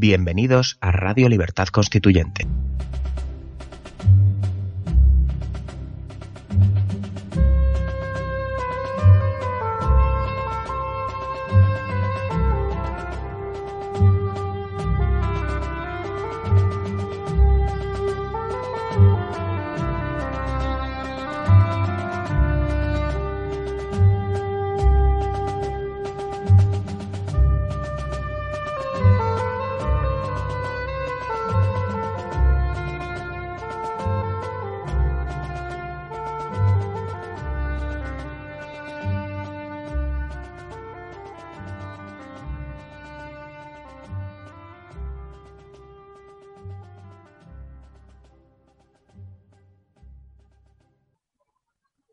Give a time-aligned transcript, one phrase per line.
[0.00, 2.46] Bienvenidos a Radio Libertad Constituyente.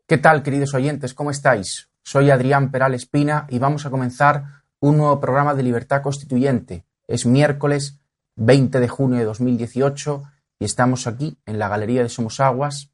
[0.08, 1.14] ¿Qué tal, queridos oyentes?
[1.14, 1.90] ¿Cómo estáis?
[2.04, 6.84] Soy Adrián Peral Espina y vamos a comenzar un nuevo programa de Libertad Constituyente.
[7.08, 7.98] Es miércoles
[8.36, 10.22] 20 de junio de 2018
[10.60, 12.92] y estamos aquí en la Galería de Somos Aguas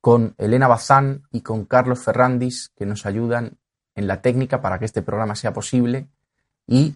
[0.00, 3.58] con Elena Bazán y con Carlos Ferrandis que nos ayudan
[3.94, 6.08] en la técnica para que este programa sea posible.
[6.66, 6.94] Y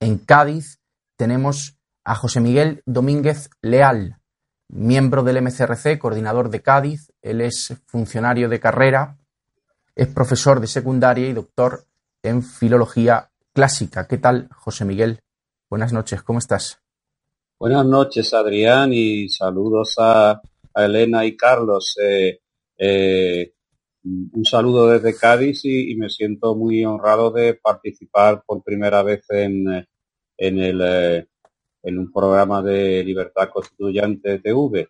[0.00, 0.80] en Cádiz
[1.16, 4.20] tenemos a José Miguel Domínguez Leal,
[4.68, 7.09] miembro del MCRC, coordinador de Cádiz.
[7.22, 9.18] Él es funcionario de carrera,
[9.94, 11.84] es profesor de secundaria y doctor
[12.22, 14.06] en filología clásica.
[14.06, 15.20] ¿Qué tal, José Miguel?
[15.68, 16.80] Buenas noches, ¿cómo estás?
[17.58, 20.40] Buenas noches, Adrián, y saludos a,
[20.74, 21.96] Elena y Carlos.
[22.02, 22.40] Eh,
[22.78, 23.52] eh,
[24.02, 29.86] un saludo desde Cádiz y, me siento muy honrado de participar por primera vez en,
[30.38, 31.28] en el eh,
[31.82, 34.88] en un programa de Libertad Constituyente TV.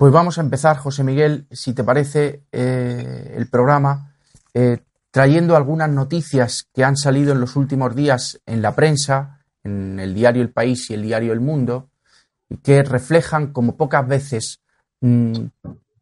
[0.00, 4.14] Pues vamos a empezar, José Miguel, si te parece, eh, el programa
[4.54, 4.78] eh,
[5.10, 10.14] trayendo algunas noticias que han salido en los últimos días en la prensa, en el
[10.14, 11.90] diario El País y el diario El Mundo,
[12.62, 14.62] que reflejan como pocas veces
[15.02, 15.34] mm,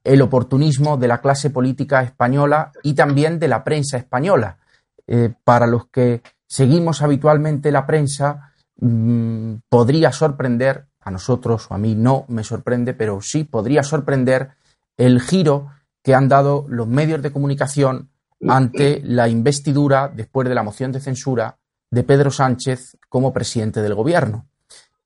[0.05, 4.59] el oportunismo de la clase política española y también de la prensa española.
[5.09, 8.49] Eh, para los que seguimos habitualmente la prensa,
[8.81, 14.53] Mm, podría sorprender, a nosotros o a mí no me sorprende, pero sí podría sorprender
[14.97, 18.11] el giro que han dado los medios de comunicación
[18.47, 21.59] ante la investidura, después de la moción de censura,
[21.91, 24.47] de Pedro Sánchez como presidente del gobierno.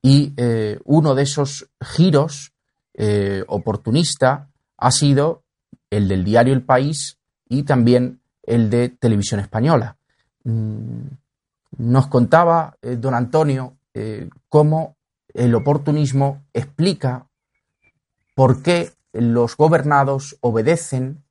[0.02, 2.52] Y eh, uno de esos giros
[2.94, 5.44] eh, oportunista ha sido
[5.90, 7.18] el del diario El País
[7.48, 9.96] y también el de Televisión Española.
[10.44, 11.06] Mm,
[11.78, 14.96] nos contaba eh, don Antonio eh, cómo
[15.34, 17.26] el oportunismo explica
[18.34, 21.22] por qué los gobernados obedecen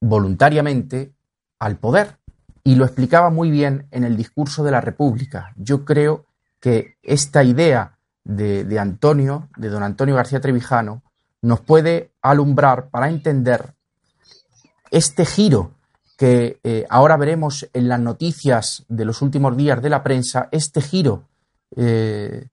[0.00, 1.12] voluntariamente
[1.58, 2.18] al poder.
[2.64, 5.52] Y lo explicaba muy bien en el discurso de la República.
[5.56, 6.26] Yo creo
[6.60, 11.02] que esta idea de, Antonio, de don Antonio García Trevijano,
[11.40, 13.74] nos puede alumbrar para entender
[14.90, 15.72] este giro
[16.16, 20.80] que eh, ahora veremos en las noticias de los últimos días de la prensa, este
[20.80, 21.24] giro
[21.74, 22.46] eh,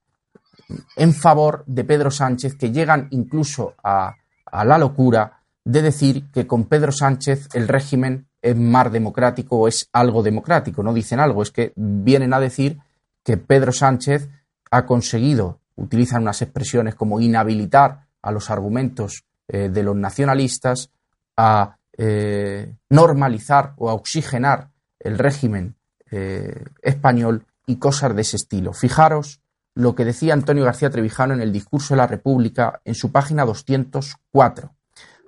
[0.96, 4.16] en favor de Pedro Sánchez que llegan incluso a,
[4.52, 9.90] la locura de decir que con Pedro Sánchez el régimen es más democrático o es
[9.94, 10.82] algo democrático.
[10.82, 12.80] No dicen algo, es que vienen a decir
[13.24, 14.30] que Pedro Sánchez
[14.72, 20.90] ha conseguido, utilizan unas expresiones como inhabilitar a los argumentos eh, de los nacionalistas,
[21.38, 24.70] a eh, normalizar o a oxigenar
[25.00, 25.76] el régimen
[26.12, 28.74] eh, español y cosas de ese estilo.
[28.74, 29.42] Fijaros
[29.80, 33.46] lo que decía Antonio García Trevijano en el discurso de la República en su página
[33.46, 34.74] 204.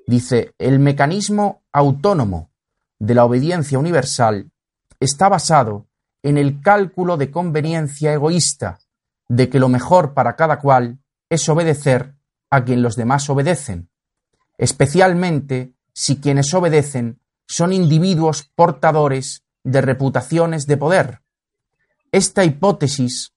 [0.06, 2.50] Dice, el mecanismo autónomo
[3.00, 4.52] de la obediencia universal
[5.00, 5.88] está basado
[6.22, 8.80] en el cálculo de conveniencia egoísta
[9.30, 11.00] de que lo mejor para cada cual
[11.30, 12.14] es obedecer
[12.50, 13.88] a quien los demás obedecen,
[14.58, 21.22] especialmente si quienes obedecen son individuos portadores de reputaciones de poder.
[22.12, 23.32] Esta hipótesis,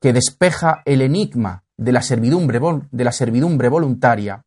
[0.00, 2.60] que despeja el enigma de la servidumbre,
[2.90, 4.44] de la servidumbre voluntaria,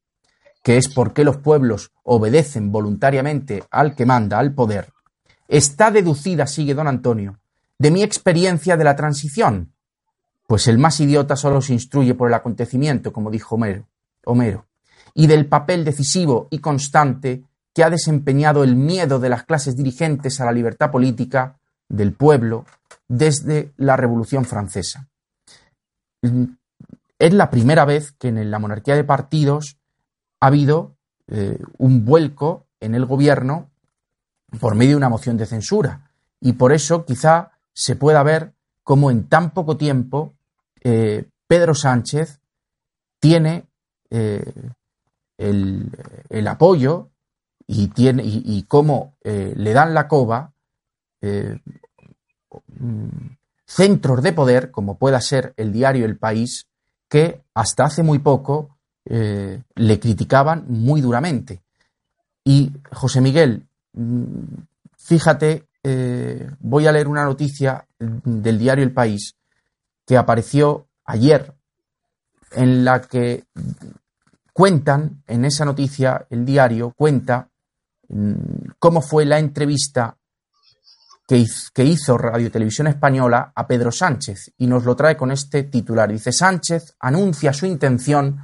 [0.64, 4.92] que es por qué los pueblos obedecen voluntariamente al que manda, al poder,
[5.48, 7.40] está deducida, sigue don Antonio,
[7.78, 9.74] de mi experiencia de la transición,
[10.48, 13.88] pues el más idiota solo se instruye por el acontecimiento, como dijo Homero,
[14.26, 14.68] Homero,
[15.14, 20.40] y del papel decisivo y constante que ha desempeñado el miedo de las clases dirigentes
[20.40, 21.58] a la libertad política
[21.90, 22.66] del pueblo
[23.08, 25.10] desde la Revolución Francesa.
[27.20, 29.78] Es la primera vez que en la monarquía de partidos
[30.40, 30.96] ha habido
[31.28, 33.72] eh, un vuelco en el gobierno
[34.60, 36.12] por medio de una moción de censura.
[36.40, 38.54] Y por eso quizá se pueda ver
[38.84, 40.34] cómo en tan poco tiempo
[40.84, 42.40] eh, Pedro Sánchez
[43.20, 43.68] tiene
[44.10, 44.54] eh,
[45.38, 47.10] el, apoyo
[47.66, 50.54] y, y, cómo le dan la coba
[53.66, 56.68] centros de poder, como pueda ser el diario El País,
[57.10, 61.62] que hasta hace muy poco eh, le criticaban muy duramente.
[62.44, 64.44] Y José Miguel, mm,
[64.98, 69.36] fíjate, eh, voy a leer una noticia del diario El País
[70.06, 71.54] que apareció ayer,
[72.52, 73.46] en la que
[74.54, 77.50] cuentan, en esa noticia, el diario cuenta
[78.10, 78.34] mm,
[78.80, 80.18] cómo fue la entrevista
[81.28, 86.12] que hizo Radio Televisión Española a Pedro Sánchez y nos lo trae con este titular.
[86.12, 88.40] Dice Sánchez anuncia su intención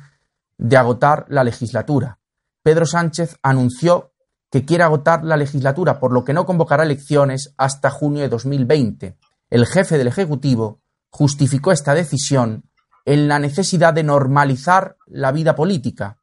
[0.57, 2.19] de agotar la legislatura.
[2.63, 4.13] Pedro Sánchez anunció
[4.51, 9.17] que quiere agotar la legislatura, por lo que no convocará elecciones hasta junio de 2020.
[9.49, 12.63] El jefe del Ejecutivo justificó esta decisión
[13.05, 16.17] en la necesidad de normalizar la vida política.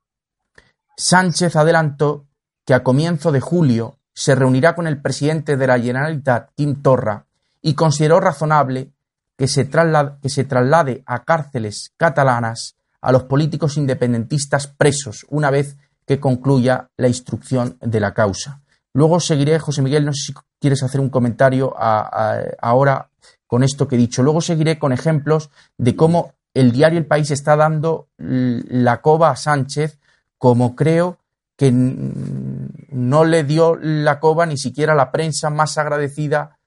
[0.96, 2.26] Sánchez adelantó
[2.64, 7.26] que a comienzo de julio se reunirá con el presidente de la Generalitat, Quim Torra,
[7.60, 8.90] y consideró razonable
[9.36, 15.50] que se, traslade, que se traslade a cárceles catalanas a los políticos independentistas presos una
[15.50, 15.76] vez
[16.06, 18.62] que concluya la instrucción de la causa.
[18.94, 23.10] Luego seguiré, José Miguel, no sé si quieres hacer un comentario ahora
[23.46, 24.22] con esto que he dicho.
[24.22, 29.36] Luego seguiré con ejemplos de cómo el diario El País está dando la coba a
[29.36, 29.98] Sánchez,
[30.38, 31.18] como creo
[31.56, 36.58] que no le dio la coba ni siquiera la prensa más agradecida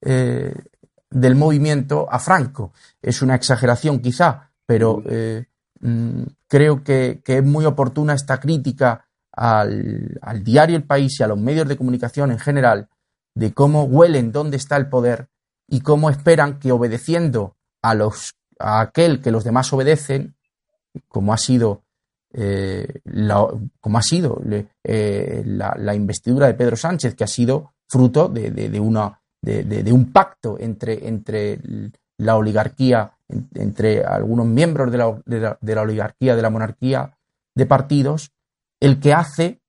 [0.00, 0.54] eh,
[1.10, 2.72] del movimiento a Franco.
[3.02, 5.46] Es una exageración quizá, pero eh,
[6.48, 11.38] creo que, es muy oportuna esta crítica al, al, diario El País y a los
[11.38, 12.88] medios de comunicación en general
[13.34, 15.28] de cómo huelen dónde está el poder
[15.68, 20.36] y cómo esperan que obedeciendo a, los, a aquel que los demás obedecen,
[21.08, 21.82] como ha sido
[22.32, 23.00] eh,
[23.80, 24.40] como ha sido
[24.84, 30.58] eh, la, investidura de Pedro Sánchez, que ha sido fruto de, una, de, un pacto
[30.58, 31.60] entre, entre
[32.18, 33.12] la oligarquía,
[33.54, 37.16] entre algunos miembros de la, de la, oligarquía, de la monarquía
[37.54, 38.32] de partidos,
[38.80, 39.60] el que hace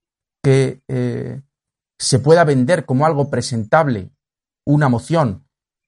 [0.43, 1.41] que eh,
[1.97, 4.11] se pueda vender como algo presentable
[4.65, 5.45] una moción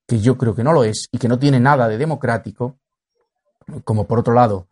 [0.08, 2.80] que yo creo que no lo es y que no tiene nada de democrático,
[3.84, 4.68] como por otro lado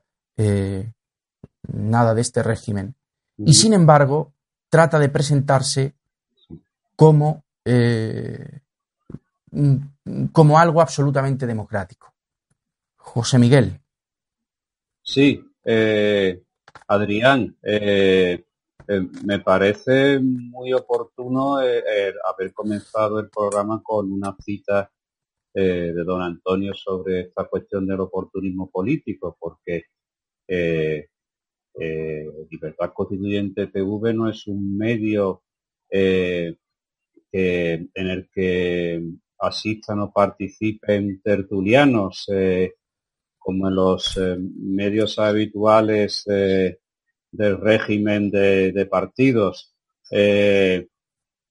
[1.68, 2.96] nada de este régimen.
[3.38, 4.34] Y sin embargo,
[4.70, 5.94] trata de presentarse
[6.96, 8.62] como, eh,
[10.32, 12.14] como algo absolutamente democrático.
[12.98, 13.80] José Miguel.
[15.02, 16.44] Sí, eh,
[16.88, 18.44] Adrián, eh,
[19.24, 24.92] me parece muy oportuno haber comenzado el programa con una cita
[25.54, 29.86] de don Antonio sobre esta cuestión del oportunismo político, porque
[33.08, 35.44] Constituyente TV no es un medio
[35.90, 36.56] eh,
[37.32, 39.02] en el que
[39.40, 42.74] asistan o participen tertulianos eh,
[43.38, 44.20] como en los
[44.58, 49.74] medios habituales del régimen de, partidos.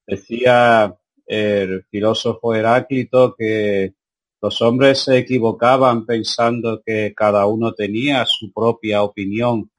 [0.06, 0.94] decía
[1.26, 3.94] el filósofo Heráclito que
[4.42, 9.70] los hombres se equivocaban pensando que cada uno tenía su propia opinión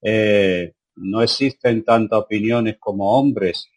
[0.00, 3.68] eh, no existen tantas opiniones como hombres.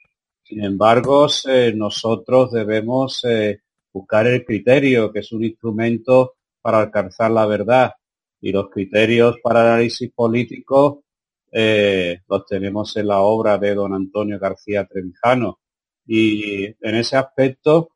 [0.43, 7.31] Sin embargo, eh, nosotros debemos eh, buscar el criterio, que es un instrumento para alcanzar
[7.31, 7.93] la verdad.
[8.39, 11.03] Y los criterios para análisis político
[11.50, 15.57] los tenemos en la obra de don Antonio García Trevijano.
[16.05, 17.89] Y en ese aspecto,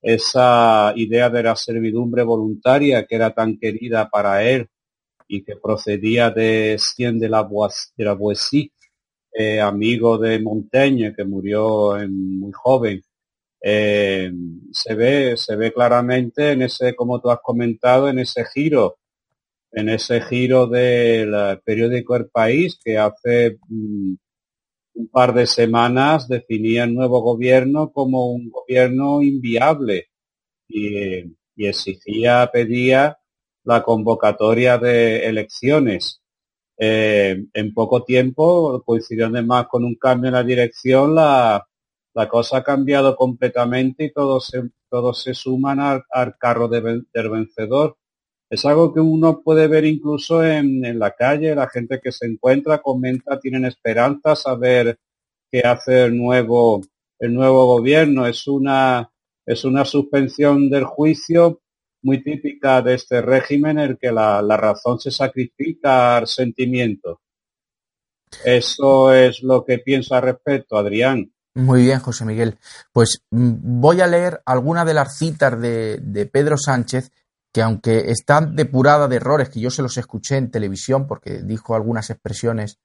[0.00, 4.68] esa idea de la servidumbre voluntaria que era tan querida para él
[5.30, 7.48] y que procedía de Cien de la,
[7.96, 8.72] de la Boissy,
[9.32, 13.00] eh, amigo de Montaigne, que murió muy joven.
[13.62, 14.32] Eh,
[14.72, 18.98] se ve, se ve claramente en ese, como tú has comentado, en ese giro,
[19.72, 24.14] en ese giro del periódico El País, que hace mm,
[24.94, 30.08] un par de semanas definía el nuevo gobierno como un gobierno inviable.
[30.68, 31.20] Y,
[31.56, 33.19] y exigía, pedía
[33.64, 36.22] la convocatoria de elecciones.
[36.82, 41.66] Eh, en poco tiempo, coincidiendo además con un cambio en la dirección, la,
[42.14, 46.04] la cosa ha cambiado completamente y todos se, todos se suman al,
[46.38, 47.96] carro del vencedor.
[48.48, 52.26] Es algo que uno puede ver incluso en, en, la calle, la gente que se
[52.26, 54.98] encuentra, comenta, tienen esperanza, saber
[55.50, 56.80] qué hace el nuevo,
[57.18, 58.26] el nuevo gobierno.
[58.26, 59.12] Es una,
[59.46, 61.60] es una suspensión del juicio
[62.02, 67.20] muy típica de este régimen en el que la, la razón se sacrifica al sentimiento.
[68.44, 71.32] Eso es lo que pienso al respecto, Adrián.
[71.54, 72.58] Muy bien, José Miguel.
[72.92, 77.10] Pues mm, voy a leer alguna de las citas de, de, Pedro Sánchez,
[77.52, 81.74] que aunque están depurada de errores, que yo se los escuché en televisión, porque dijo
[81.74, 82.78] algunas expresiones,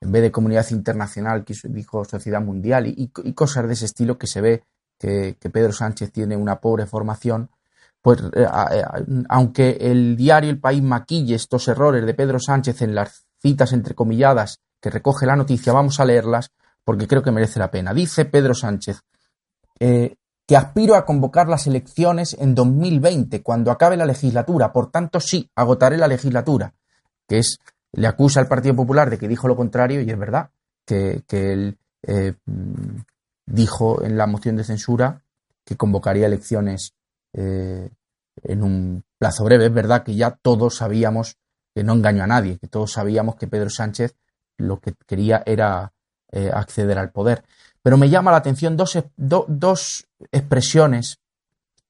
[0.00, 4.26] en vez de comunidad internacional, dijo sociedad mundial y, y cosas de ese estilo que
[4.26, 4.62] se ve
[4.98, 7.50] que, que, Pedro Sánchez tiene una pobre formación,
[8.04, 8.84] pues eh, eh,
[9.30, 14.60] aunque el diario El País maquille estos errores de Pedro Sánchez en las citas entrecomilladas
[14.78, 16.50] que recoge la noticia, vamos a leerlas
[16.84, 17.94] porque creo que merece la pena.
[17.94, 19.00] Dice Pedro Sánchez
[19.80, 24.70] eh, que aspiro a convocar las elecciones en 2020, cuando acabe la legislatura.
[24.70, 26.74] Por tanto, sí, agotaré la legislatura.
[27.26, 27.58] Que es,
[27.92, 30.50] le acusa al Partido Popular de que dijo lo contrario y es verdad
[30.84, 31.78] que, él
[33.46, 35.22] dijo en la moción de censura
[35.64, 36.92] que convocaría elecciones
[37.34, 37.90] eh,
[38.42, 39.66] en un plazo breve.
[39.66, 41.36] Es verdad que ya todos sabíamos
[41.74, 44.16] que no engañó a nadie, que todos sabíamos que Pedro Sánchez
[44.56, 45.92] lo que quería era
[46.30, 47.44] eh, acceder al poder.
[47.82, 51.18] Pero me llama la atención dos, do, dos, expresiones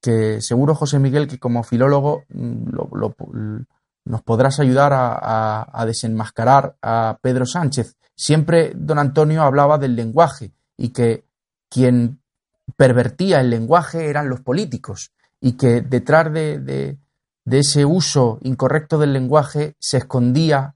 [0.01, 3.15] que seguro, José Miguel, que como filólogo mm, lo,
[4.05, 7.95] nos podrás ayudar a, desenmascarar a Pedro Sánchez.
[8.15, 11.25] Siempre don Antonio hablaba del lenguaje y que
[11.69, 12.21] quien
[12.77, 15.11] pervertía el lenguaje eran los políticos
[15.41, 16.97] y que detrás de, de,
[17.45, 20.75] ese uso incorrecto del lenguaje se escondía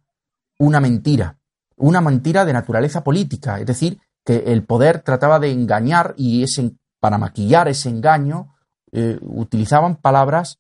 [0.58, 1.40] una mentira
[1.80, 6.74] una mentira de naturaleza política, es decir, que el poder trataba de engañar y ese,
[7.00, 8.54] para maquillar ese engaño
[8.92, 10.60] eh, utilizaban palabras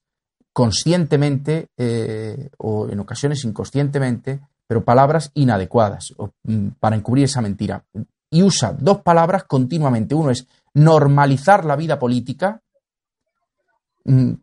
[0.54, 6.14] conscientemente eh, o en ocasiones inconscientemente, pero palabras inadecuadas
[6.44, 7.84] mm, para encubrir esa mentira.
[8.32, 10.16] Y usa dos palabras continuamente.
[10.16, 12.62] Uno es normalizar la vida política,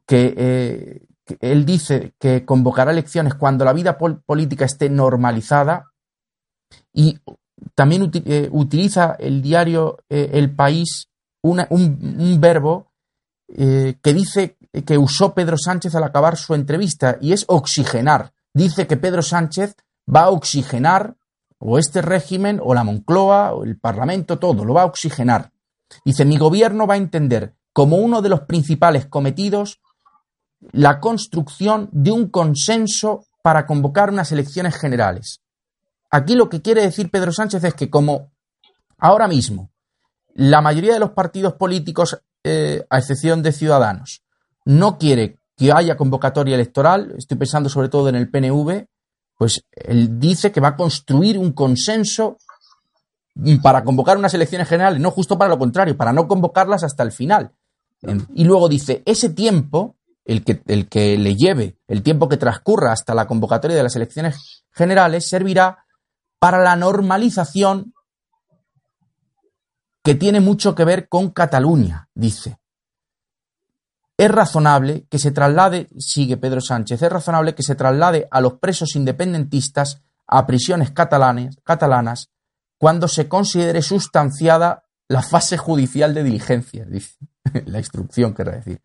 [0.07, 5.93] que, eh, que él dice que convocará elecciones cuando la vida pol política esté normalizada,
[6.93, 7.19] y
[7.75, 11.09] también eh, utiliza el diario eh, El País
[11.43, 12.93] un, un, verbo
[13.49, 18.33] que dice que usó Pedro Sánchez al acabar su entrevista y es oxigenar.
[18.53, 19.77] Dice que Pedro Sánchez
[20.13, 21.17] va a oxigenar
[21.59, 25.53] o este régimen o la Moncloa o el Parlamento, todo, lo va a oxigenar.
[26.05, 29.83] Dice, mi gobierno va a entender como uno de los principales cometidos
[30.73, 35.43] la construcción de un consenso para convocar unas elecciones generales.
[36.11, 38.31] Aquí lo que quiere decir Pedro Sánchez es que como
[38.97, 39.69] ahora mismo
[40.33, 44.23] la mayoría de los partidos políticos, eh, a excepción de Ciudadanos,
[44.65, 48.87] no quiere que haya convocatoria electoral, estoy pensando sobre todo en el PNV,
[49.37, 52.39] pues él dice que va a construir un consenso
[53.63, 57.13] para convocar unas elecciones generales, no justo para lo contrario, para no convocarlas hasta el
[57.13, 57.53] final.
[58.35, 62.93] Y luego dice, ese tiempo, el que, el que le lleve, el tiempo que transcurra
[62.93, 65.85] hasta la convocatoria de las elecciones generales, servirá
[66.39, 67.95] para la normalización
[70.03, 72.61] que tiene mucho que ver con Cataluña, dice.
[74.17, 78.55] Es razonable que se traslade, sigue Pedro Sánchez, es razonable que se traslade a los
[78.55, 82.31] presos independentistas a prisiones catalanes, catalanas
[82.79, 87.17] cuando se considere sustanciada la fase judicial de diligencia, dice,
[87.67, 88.81] la instrucción, querrá decir.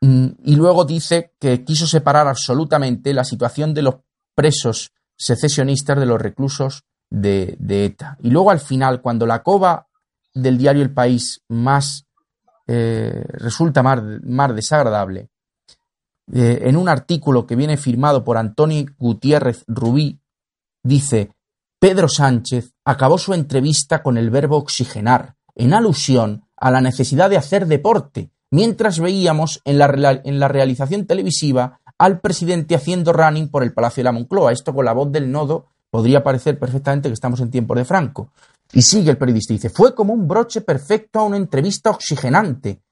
[0.00, 3.96] Mm, y luego dice que quiso separar absolutamente la situación de los
[4.34, 8.18] presos secesionistas de los reclusos de, de, ETA.
[8.22, 9.88] Y luego al final, cuando la cova
[10.34, 12.06] del diario El País más
[12.66, 15.30] eh, resulta más, más desagradable,
[16.32, 20.20] eh, en un artículo que viene firmado por Antonio Gutiérrez Rubí,
[20.82, 21.32] dice,
[21.80, 27.36] Pedro Sánchez acabó su entrevista con el verbo oxigenar, en alusión a la necesidad de
[27.36, 29.86] hacer deporte, mientras veíamos en la,
[30.48, 34.52] realización televisiva al presidente haciendo running por el Palacio de la Moncloa.
[34.52, 38.32] Esto con la voz del nodo podría parecer perfectamente que estamos en tiempos de Franco.
[38.72, 42.82] Y sigue el periodista dice, fue como un broche perfecto a una entrevista oxigenante,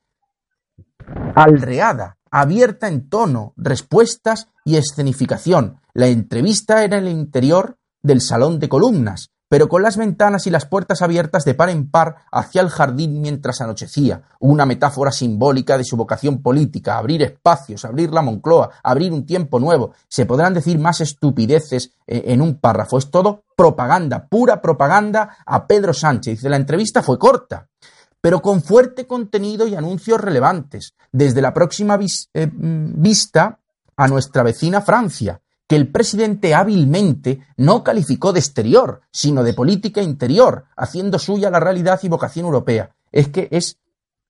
[1.34, 5.80] alreada, abierta en tono, respuestas y escenificación.
[5.92, 10.50] La entrevista era en el interior del salón de columnas, pero con las ventanas y
[10.50, 15.76] las puertas abiertas de par en par hacia el jardín mientras anochecía, una metáfora simbólica
[15.76, 19.92] de su vocación política, abrir espacios, abrir la Moncloa, abrir un tiempo nuevo.
[20.08, 22.98] Se podrán decir más estupideces eh, en un párrafo.
[22.98, 26.42] Es todo propaganda, pura propaganda a Pedro Sánchez.
[26.44, 27.68] La entrevista fue corta,
[28.20, 30.94] pero con fuerte contenido y anuncios relevantes.
[31.12, 31.98] Desde la próxima
[32.34, 33.58] eh, mm, vista
[33.96, 40.02] a nuestra vecina Francia, que el presidente hábilmente no calificó de exterior, sino de política
[40.02, 42.94] interior, haciendo suya la realidad y vocación europea.
[43.10, 43.78] Es que es,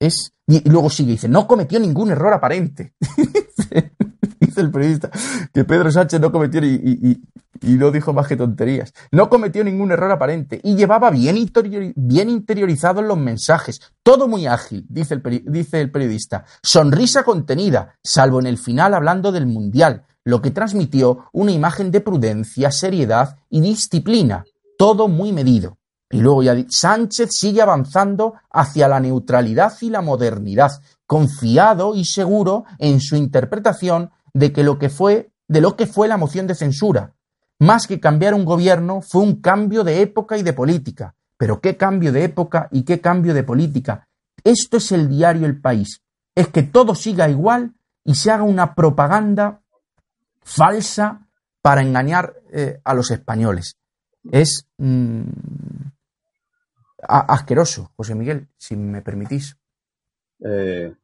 [0.01, 2.95] es, y luego sigue, dice, no cometió ningún error aparente.
[4.41, 5.11] dice el periodista,
[5.53, 7.21] que Pedro Sánchez no cometió y,
[7.63, 8.93] no dijo más que tonterías.
[9.11, 11.37] No cometió ningún error aparente y llevaba bien,
[11.97, 13.81] bien interiorizados los mensajes.
[14.03, 16.45] Todo muy ágil, dice el, dice el periodista.
[16.63, 22.01] Sonrisa contenida, salvo en el final hablando del Mundial lo que transmitió una imagen de
[22.01, 24.45] prudencia, seriedad y disciplina,
[24.77, 25.79] todo muy medido.
[26.11, 32.65] Y luego ya Sánchez sigue avanzando hacia la neutralidad y la modernidad, confiado y seguro
[32.81, 36.57] en su interpretación de que lo que fue de lo que fue la moción de
[36.57, 37.15] censura.
[37.61, 41.15] Más que cambiar un gobierno, fue un cambio de época y de política.
[41.39, 44.09] Pero qué cambio de época y qué cambio de política.
[44.43, 46.03] Esto es el diario El País.
[46.35, 49.63] Es que todo siga igual y se haga una propaganda
[50.47, 51.27] falsa
[51.61, 53.77] para engañar eh, a los españoles.
[54.31, 55.23] Es mm,
[56.99, 59.57] asqueroso, José Miguel, si me permitís.
[60.45, 60.95] Eh,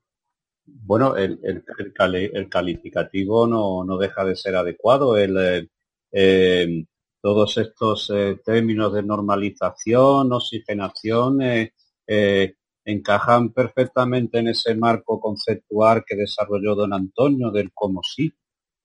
[0.64, 5.16] bueno, el, el, calificativo no, no, deja de ser adecuado.
[5.16, 5.68] El,
[6.12, 6.84] eh,
[7.20, 8.12] todos estos
[8.44, 11.40] términos de normalización, oxigenación,
[12.84, 18.32] encajan perfectamente en ese marco conceptual que desarrolló don Antonio del como sí.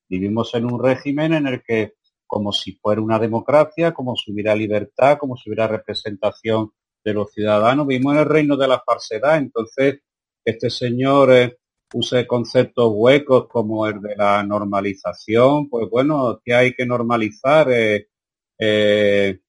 [0.09, 1.93] Vivimos en un régimen en el que,
[2.25, 6.71] como si fuera una democracia, como si hubiera libertad, como si hubiera representación
[7.03, 9.37] de los ciudadanos, vivimos en el reino de la falsedad.
[9.37, 9.99] Entonces,
[10.43, 11.57] este señor eh,
[11.93, 17.71] use conceptos huecos como el de la normalización, pues bueno, ¿qué hay que normalizar?
[17.71, 18.07] Eh,
[18.59, 19.39] eh,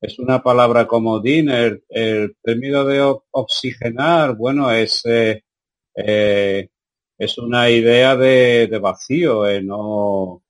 [0.00, 5.02] es una palabra como el, el término de oxigenar, bueno, es
[7.18, 10.42] es una idea de, vacío, eh, no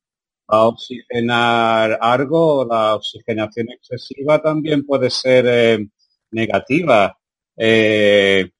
[0.46, 5.88] a oxigenar algo, la oxigenación excesiva también puede ser eh,
[6.30, 7.18] negativa.
[7.56, 8.50] Eh,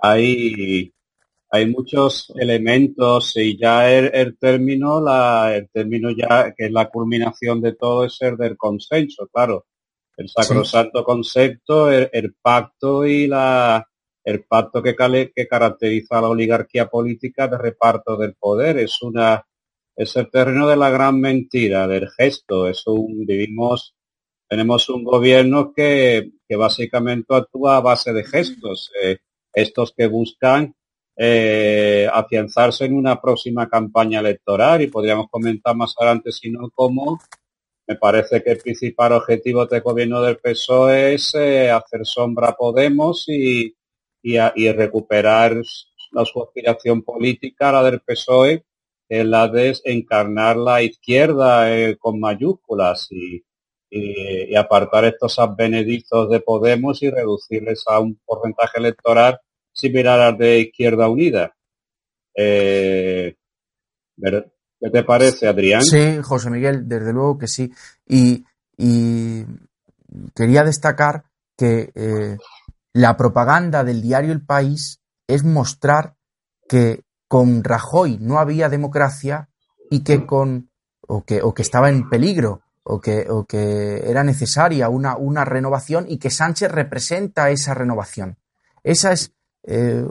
[0.00, 0.92] hay,
[1.50, 7.60] hay muchos elementos y ya el, término, la, el término ya que es la culminación
[7.60, 9.66] de todo es el del consenso, claro.
[10.16, 13.86] El sacrosanto concepto, el pacto y la,
[14.28, 14.94] el pacto que,
[15.34, 18.76] que caracteriza a la oligarquía política de reparto del poder.
[18.76, 19.42] Es una
[19.96, 22.68] es el terreno de la gran mentira, del gesto.
[22.68, 23.94] Es un, vivimos,
[24.46, 29.16] tenemos un gobierno que, que básicamente actúa a base de gestos, eh,
[29.52, 30.74] estos que buscan
[31.16, 37.18] eh, afianzarse en una próxima campaña electoral y podríamos comentar más adelante, si no, cómo
[37.88, 42.56] me parece que el principal objetivo del gobierno del PSOE es eh, hacer sombra a
[42.56, 43.74] Podemos y,
[44.54, 45.56] y, recuperar
[46.12, 48.64] la, su aspiración política, la del PSOE,
[49.08, 53.42] es la de encarnar la izquierda eh, con mayúsculas y,
[54.54, 59.40] apartar estos advenedizos de Podemos y reducirles a un porcentaje electoral
[59.72, 61.56] similar al de Izquierda Unida.
[62.36, 63.34] Eh,
[64.20, 65.82] ¿Qué te parece, Adrián?
[65.82, 67.72] Sí, José Miguel, desde luego que sí.
[68.06, 68.44] Y,
[70.34, 71.24] quería destacar
[71.56, 72.36] que eh,
[72.98, 76.16] la propaganda del diario El País es mostrar
[76.68, 79.50] que con Rajoy no había democracia
[79.88, 80.70] y que con
[81.06, 85.44] o que, o que estaba en peligro o que, o que era necesaria una, una,
[85.44, 88.36] renovación y que Sánchez representa esa renovación.
[88.82, 89.32] Esa es
[89.62, 90.04] eh,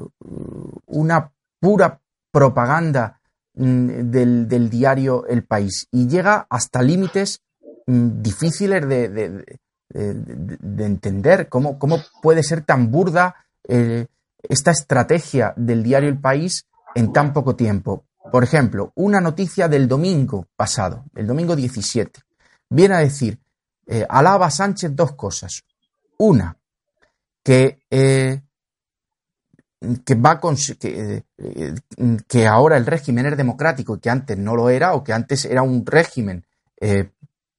[0.85, 1.99] una pura
[2.31, 3.19] propaganda
[3.55, 7.41] mm, del, del, diario El País y llega hasta límites
[7.85, 9.59] mm, difíciles de, de,
[9.93, 13.35] entender cómo, cómo, puede ser tan burda
[13.67, 14.07] eh,
[14.49, 18.05] esta estrategia del diario El País en tan poco tiempo.
[18.31, 22.21] Por ejemplo, una noticia del domingo pasado, el domingo 17,
[22.69, 23.39] viene a decir,
[23.85, 25.63] eh, alaba Sánchez dos cosas.
[26.17, 26.57] Una,
[27.43, 28.41] que, eh,
[30.03, 30.41] que, va
[32.27, 35.45] que, ahora el régimen es democrático y que antes no lo era, o que antes
[35.45, 36.45] era un régimen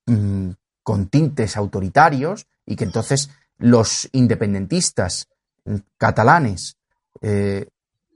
[0.07, 0.51] mm,
[0.89, 5.29] con tintes autoritarios y que entonces los independentistas
[5.99, 6.79] catalanes
[7.21, 7.69] eh,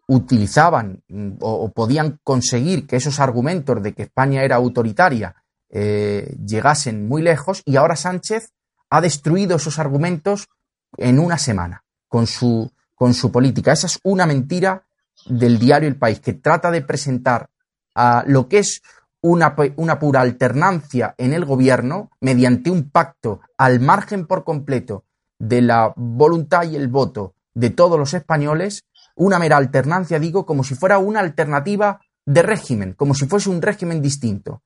[0.07, 5.37] utilizaban mm, o, podían conseguir que esos argumentos de que España era autoritaria
[5.69, 8.55] eh, llegasen muy lejos y ahora Sánchez
[8.89, 10.49] ha destruido esos argumentos
[10.97, 13.73] en una semana con su, con su política.
[13.73, 14.87] Esa es una mentira
[15.27, 17.51] del diario El País, que trata de presentar
[17.95, 18.81] a lo que es
[19.23, 25.05] una, una, pura alternancia en el gobierno mediante un pacto al margen por completo
[25.39, 30.65] de la voluntad y el voto de todos los españoles, una mera alternancia, digo, como
[30.65, 34.63] si fuera una alternativa de régimen, como si fuese un régimen distinto.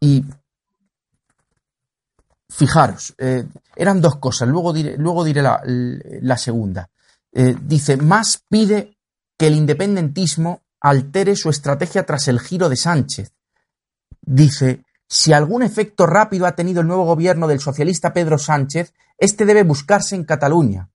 [0.00, 0.24] Y
[2.48, 6.90] fijaros, eh, eran dos cosas, luego diré, luego diré la, segunda.
[7.32, 8.96] Eh, dice, más pide
[9.38, 13.32] que el independentismo altere su estrategia tras el giro de Sánchez.
[14.26, 19.46] Dice, si algún efecto rápido ha tenido el nuevo gobierno del socialista Pedro Sánchez, este
[19.46, 20.90] debe buscarse en Cataluña.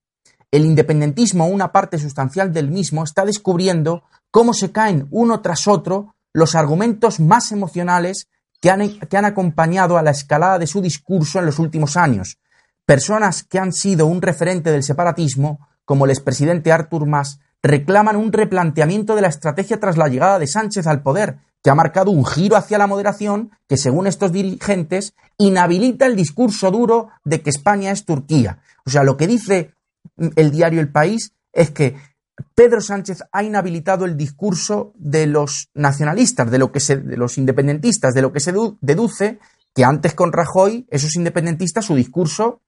[0.52, 6.14] El independentismo, una parte sustancial del mismo, está descubriendo cómo se caen uno tras otro
[6.34, 8.28] los argumentos más emocionales
[8.60, 12.38] que han, que han acompañado a la escalada de su discurso en los últimos años.
[12.86, 18.34] Personas que han sido un referente del separatismo, como el expresidente Artur Mas, reclaman un
[18.34, 22.26] replanteamiento de la estrategia tras la llegada de Sánchez al poder, que ha marcado un
[22.26, 27.92] giro hacia la moderación que, según estos dirigentes, inhabilita el discurso duro de que España
[27.92, 28.60] es Turquía.
[28.86, 29.74] O sea, lo que dice
[30.36, 31.96] el diario El País es que
[32.56, 37.38] Pedro Sánchez ha inhabilitado el discurso de los nacionalistas, de, lo que se, de los
[37.38, 39.40] independentistas, de lo que se deduce
[39.74, 42.62] que antes con Rajoy, esos independentistas, su discurso,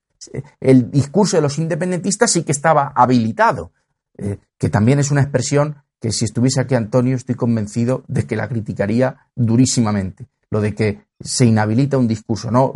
[0.62, 3.72] el discurso de los independentistas sí que estaba habilitado,
[4.18, 8.36] eh, que también es una expresión que si estuviese aquí Antonio estoy convencido de que
[8.36, 10.28] la criticaría durísimamente.
[10.50, 12.74] Lo de que se inhabilita un discurso, no,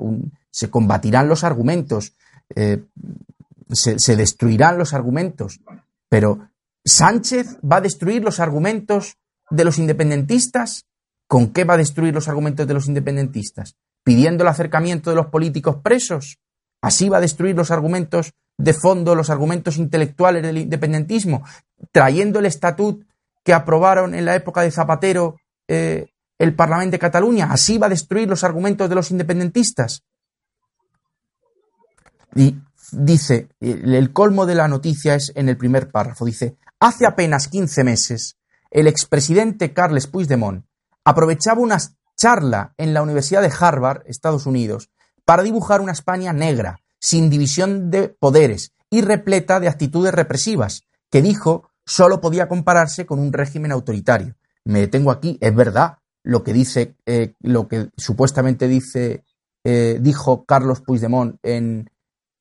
[0.50, 2.14] se combatirán los argumentos,
[2.56, 2.86] eh,
[3.70, 5.60] se, se destruirán los argumentos,
[6.08, 6.48] pero
[6.88, 9.18] ¿Sánchez va a destruir los argumentos
[9.50, 10.86] de los independentistas?
[11.28, 13.76] ¿Con qué va a destruir los argumentos de los independentistas?
[14.06, 16.38] ¿Pidiendo el acercamiento de los políticos presos?
[16.82, 21.44] ¿Así va a destruir los argumentos de fondo, los argumentos intelectuales del independentismo?
[21.92, 23.04] ¿Trayendo el estatut
[23.48, 25.38] que aprobaron en la época de Zapatero
[25.70, 26.08] eh,
[26.38, 27.48] el Parlamento de Cataluña?
[27.50, 30.04] ¿Así va a destruir los argumentos de los independentistas?
[32.36, 32.58] Y
[32.92, 37.86] dice, el colmo de la noticia es en el primer párrafo, dice, Hace apenas 15
[37.86, 38.38] meses,
[38.70, 40.66] el expresidente Carles Puigdemont
[41.06, 41.78] aprovechaba una
[42.18, 44.90] charla en la Universidad de Harvard, Estados Unidos,
[45.24, 51.22] para dibujar una España negra, sin división de poderes y repleta de actitudes represivas, que
[51.22, 54.36] dijo solo podía compararse con un régimen autoritario.
[54.66, 59.24] Me detengo aquí, es verdad lo que dice, eh, lo que supuestamente dice,
[59.64, 61.90] eh, dijo Carlos Puigdemont en,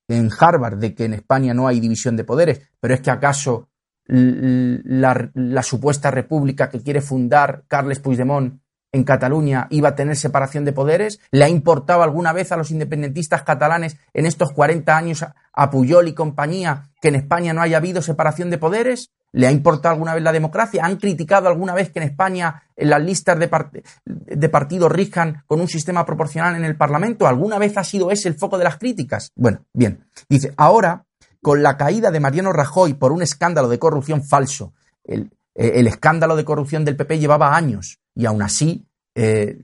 [0.08, 3.68] en Harvard, de que en España no hay división de poderes, pero es que acaso
[4.08, 8.60] la, supuesta república que quiere fundar Carles Puigdemont
[8.96, 11.20] en Cataluña iba a tener separación de poderes?
[11.30, 16.08] ¿Le ha importado alguna vez a los independentistas catalanes en estos 40 años a Puyol
[16.08, 19.10] y compañía que en España no haya habido separación de poderes?
[19.32, 20.84] ¿Le ha importado alguna vez la democracia?
[20.84, 26.06] ¿Han criticado alguna vez que en España las listas de, partidos rijan con un sistema
[26.06, 27.26] proporcional en el Parlamento?
[27.26, 29.30] ¿Alguna vez ha sido ese el foco de las críticas?
[29.36, 30.06] Bueno, bien.
[30.28, 31.04] Dice, ahora
[31.42, 34.72] con la caída de Mariano Rajoy por un escándalo de corrupción falso.
[35.04, 38.85] El, eh, escándalo de corrupción del PP llevaba años y aún así
[39.18, 39.56] eh,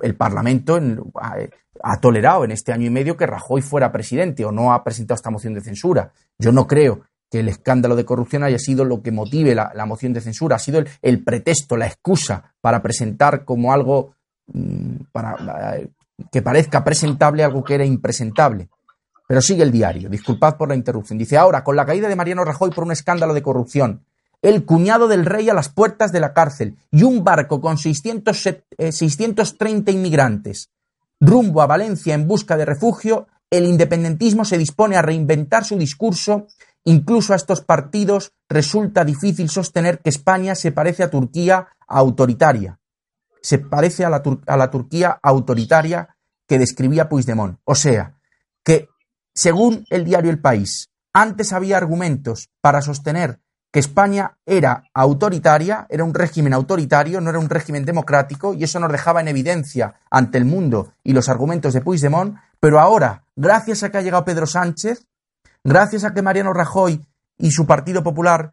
[0.00, 0.76] el, Parlamento
[1.14, 5.14] ha, tolerado en este año y medio que Rajoy fuera presidente o no ha presentado
[5.14, 6.12] esta moción de censura.
[6.38, 10.12] Yo no creo que el escándalo de corrupción haya sido lo que motive la, moción
[10.12, 14.16] de censura, ha sido el, pretexto, la excusa para presentar como algo
[14.48, 15.90] mm, para, eh,
[16.32, 18.68] que parezca presentable algo que era impresentable.
[19.28, 21.16] Pero sigue el diario, disculpad por la interrupción.
[21.16, 24.04] Dice, ahora, con la caída de Mariano Rajoy por un escándalo de corrupción,
[24.42, 28.36] el cuñado del rey a las puertas de la cárcel y un barco con 600,
[28.90, 30.70] 630 eh, inmigrantes
[31.22, 36.48] rumbo a Valencia en busca de refugio, el independentismo se dispone a reinventar su discurso.
[36.84, 42.80] Incluso a estos partidos resulta difícil sostener que España se parece a Turquía autoritaria.
[43.40, 46.16] Se parece a la, a la Turquía autoritaria
[46.48, 47.60] que describía Puigdemont.
[47.62, 48.18] O sea,
[48.64, 48.88] que
[49.32, 53.38] según el diario El País, antes había argumentos para sostener
[53.72, 58.78] que España era autoritaria, era un régimen autoritario, no era un régimen democrático, y eso
[58.78, 63.82] nos dejaba en evidencia ante el mundo y los argumentos de Puigdemont, pero ahora, gracias
[63.82, 65.06] a que ha llegado Pedro Sánchez,
[65.64, 67.00] gracias a que Mariano Rajoy
[67.38, 68.52] y su Partido Popular,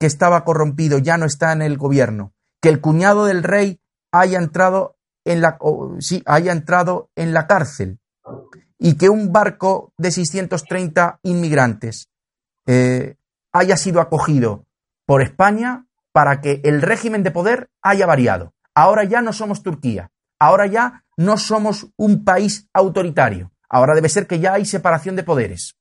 [0.00, 3.80] que estaba corrompido, ya no está en el gobierno, que el cuñado del rey
[4.12, 4.96] haya entrado
[5.26, 5.58] en la,
[5.98, 8.00] sí, haya entrado en la cárcel,
[8.78, 12.08] y que un barco de 630 inmigrantes
[12.66, 13.16] eh,
[13.54, 14.66] haya sido acogido
[15.06, 18.52] por España para que el régimen de poder haya variado.
[18.74, 23.52] Ahora ya no somos Turquía, ahora ya no somos un país autoritario.
[23.68, 25.76] Ahora debe ser que ya hay separación de poderes.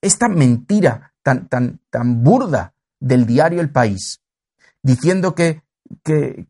[0.00, 4.20] Esta mentira tan, tan, tan burda del diario El País,
[4.80, 5.62] diciendo que,
[6.04, 6.46] que,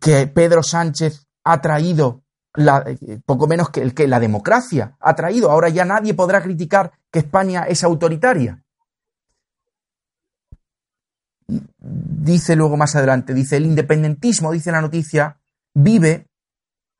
[0.00, 2.22] que Pedro Sánchez ha traído
[2.54, 2.84] la,
[3.26, 5.50] poco menos que, que la democracia ha traído.
[5.50, 8.60] Ahora ya nadie podrá criticar que España es autoritaria.
[11.46, 15.38] Dice luego más adelante, dice, el independentismo, dice la noticia,
[15.74, 16.26] vive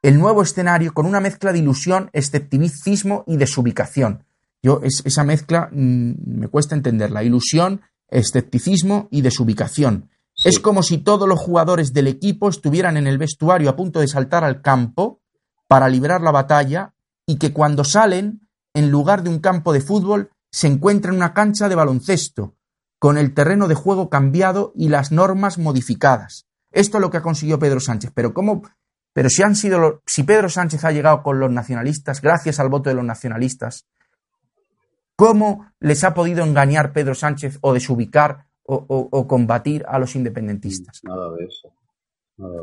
[0.02, 4.24] el nuevo escenario con una mezcla de ilusión, escepticismo y desubicación.
[4.62, 7.24] Yo esa mezcla mm, me cuesta entenderla.
[7.24, 10.10] Ilusión, escepticismo y desubicación.
[10.44, 14.06] Es como si todos los jugadores del equipo estuvieran en el vestuario a punto de
[14.06, 15.22] saltar al campo
[15.66, 16.94] para librar la batalla
[17.26, 18.43] y que cuando salen,
[18.74, 22.54] en lugar de un campo de fútbol, se encuentran en una cancha de baloncesto,
[22.98, 26.46] con el terreno de juego cambiado y las normas modificadas.
[26.70, 28.10] Esto es lo que ha conseguido Pedro Sánchez.
[28.14, 28.62] Pero cómo,
[29.12, 32.90] pero si han sido, si Pedro Sánchez ha llegado con los nacionalistas, gracias al voto
[32.90, 33.86] de los nacionalistas,
[35.16, 41.00] ¿cómo les ha podido engañar Pedro Sánchez o desubicar o, combatir a los independentistas?
[41.04, 41.72] Nada de eso.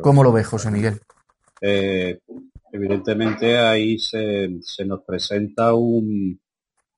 [0.02, 1.02] ¿Cómo lo ve José Miguel?
[1.62, 2.20] Eh,
[2.72, 4.50] evidentemente ahí se,
[4.86, 6.40] nos presenta un,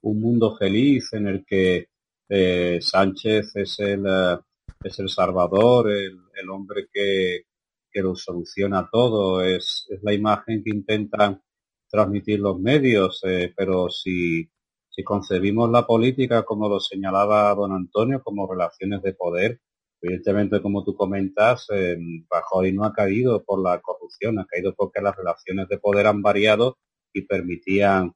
[0.02, 1.88] mundo feliz en el que
[2.30, 4.38] eh, Sánchez es el, eh,
[4.84, 7.44] es el salvador, el, el hombre que,
[7.92, 11.42] que, lo soluciona todo, es, es, la imagen que intentan
[11.90, 14.50] transmitir los medios, eh, pero si,
[14.90, 19.62] si concebimos la política como lo señalaba don Antonio, como relaciones de poder,
[20.04, 21.98] evidentemente como tú comentas, eh,
[22.30, 26.22] Rajoy no ha caído por la corrupción, ha caído porque las relaciones de poder han
[26.22, 26.78] variado
[27.14, 28.14] y permitían,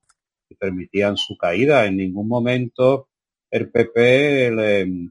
[0.50, 1.86] y permitían su caída.
[1.86, 3.08] En ningún momento
[3.50, 5.10] el PP le,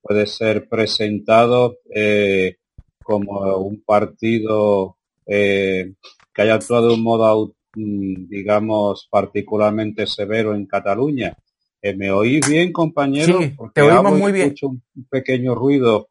[0.00, 2.56] puede ser presentado eh,
[3.02, 5.92] como un partido eh,
[6.34, 11.36] que haya actuado de un modo, mm, digamos, particularmente severo en Cataluña.
[11.80, 13.38] Eh, ¿Me oís bien, compañero?
[13.38, 14.54] Sí, te oímos muy bien.
[14.62, 16.08] Un pequeño ruido.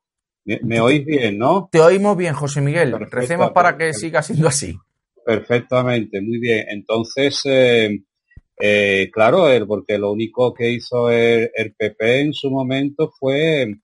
[0.62, 1.68] ¿Me, oís bien, no?
[1.72, 2.96] Te oímos bien, José Miguel.
[3.12, 4.78] Recemos para que siga siendo así.
[5.26, 6.66] Perfectamente, muy bien.
[6.70, 13.76] Entonces, eh, claro, porque lo único que hizo el, PP en su momento fue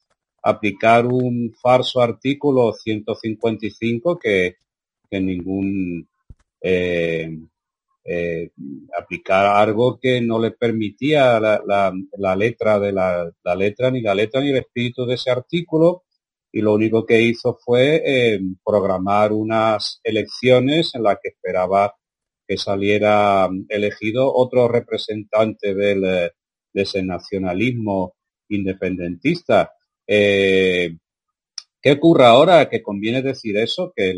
[0.41, 4.55] aplicar un falso artículo 155 que,
[5.09, 6.07] que ningún
[6.61, 7.37] eh,
[8.05, 8.49] eh,
[8.97, 11.61] aplicar algo que no le permitía la,
[12.17, 16.03] la, letra de la, la, letra ni la letra ni el espíritu de ese artículo
[16.55, 21.95] y lo único que hizo fue eh, programar unas elecciones en las que esperaba
[22.47, 26.31] que saliera elegido otro representante del, eh,
[26.71, 28.13] de ese nacionalismo
[28.49, 29.71] independentista.
[30.05, 30.95] Eh,
[31.81, 32.69] ¿Qué ocurre ahora?
[32.69, 34.15] Que conviene decir eso, que,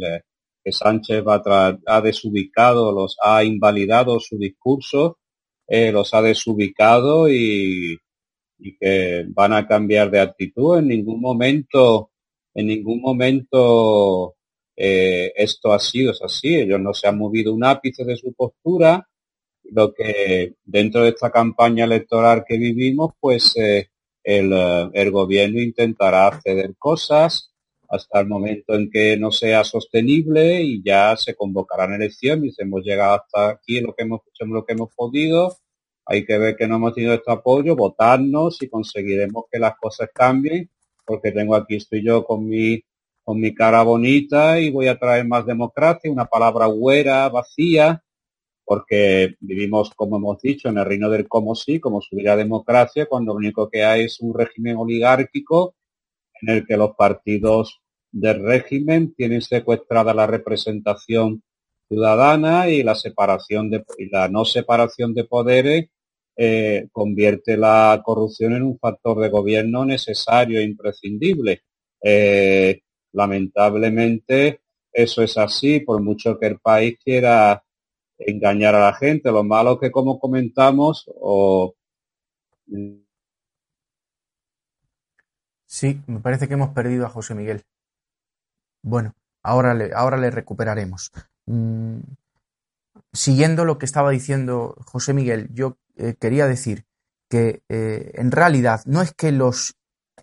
[0.61, 1.41] que Sánchez va
[1.87, 5.19] ha desubicado, los ha invalidado su discurso,
[5.67, 7.97] los ha desubicado y,
[8.59, 10.77] y que van a cambiar de actitud.
[10.77, 12.11] En ningún momento,
[12.55, 14.35] en ningún momento
[14.75, 19.07] eh, esto ha sido así, ellos no se han movido un ápice de su postura,
[19.63, 23.89] lo que dentro de esta campaña electoral que vivimos, pues eh,
[24.23, 27.51] el, eh, el, gobierno intentará ceder cosas
[27.89, 32.55] hasta el momento en que no sea sostenible y ya se convocarán elecciones.
[32.59, 35.55] Hemos llegado hasta aquí lo que hemos hecho, lo que hemos podido.
[36.05, 40.09] Hay que ver que no hemos tenido este apoyo, votarnos y conseguiremos que las cosas
[40.13, 40.69] cambien,
[41.05, 42.81] porque tengo aquí, estoy yo con mi
[43.25, 48.03] con mi cara bonita y voy a traer más democracia, una palabra huera, vacía,
[48.63, 53.07] porque vivimos, como hemos dicho, en el reino del como sí, como subir a democracia,
[53.07, 55.75] cuando lo único que hay es un régimen oligárquico
[56.41, 61.41] en el que los partidos del régimen tienen secuestrada la representación
[61.87, 65.89] ciudadana y la separación de y la no separación de poderes
[66.37, 71.61] eh, convierte la corrupción en un factor de gobierno necesario e imprescindible.
[72.01, 72.81] Eh,
[73.13, 77.63] lamentablemente eso es así, por mucho que el país quiera
[78.17, 79.31] engañar a la gente.
[79.31, 81.75] Lo malo que como comentamos o...
[85.65, 87.63] Sí, me parece que hemos perdido a José Miguel.
[88.81, 91.11] Bueno, ahora le, ahora le recuperaremos.
[91.45, 91.99] Mm,
[93.11, 96.86] siguiendo lo que estaba diciendo José Miguel, yo eh, quería decir
[97.29, 99.75] que eh, en realidad no es que los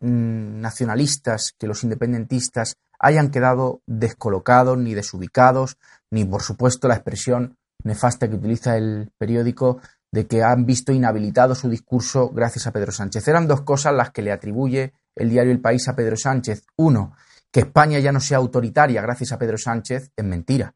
[0.03, 5.79] Mm, nacionalistas, que los independentistas hayan quedado descolocados ni desubicados,
[6.11, 9.81] ni por supuesto la expresión nefasta que utiliza el periódico
[10.11, 13.29] de que han visto inhabilitado su discurso gracias a Pedro Sánchez.
[13.29, 16.65] Eran dos cosas las que le atribuye el diario El País a Pedro Sánchez.
[16.77, 17.15] Uno,
[17.53, 20.75] que España ya no sea autoritaria gracias a Pedro Sánchez, es mentira.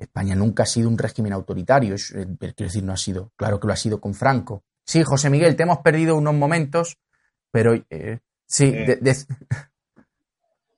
[0.00, 3.58] España nunca ha sido un régimen autoritario, es, eh, quiero decir, no ha sido, claro
[3.60, 4.62] que lo ha sido con Franco.
[4.84, 6.96] Sí, José Miguel, te hemos perdido unos momentos,
[7.50, 8.84] pero eh, sí, Eh.
[8.86, 9.16] de- de-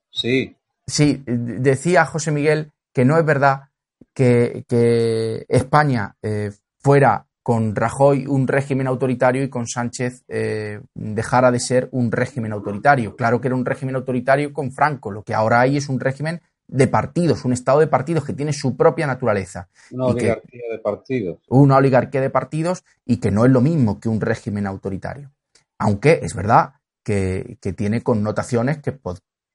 [0.09, 0.55] Sí,
[0.85, 3.69] sí, decía José Miguel que no es verdad
[4.13, 11.49] que, que España eh, fuera con Rajoy un régimen autoritario y con Sánchez eh, dejara
[11.49, 13.15] de ser un régimen autoritario.
[13.15, 16.41] Claro que era un régimen autoritario con Franco, lo que ahora hay es un régimen
[16.71, 20.79] de partidos, un estado de partidos que tiene su propia naturaleza, una que- oligarquía de
[20.79, 21.39] partidos.
[21.49, 25.31] una oligarquía de partidos y que no es lo mismo que un régimen autoritario.
[25.77, 28.97] Aunque es verdad que, que tiene connotaciones que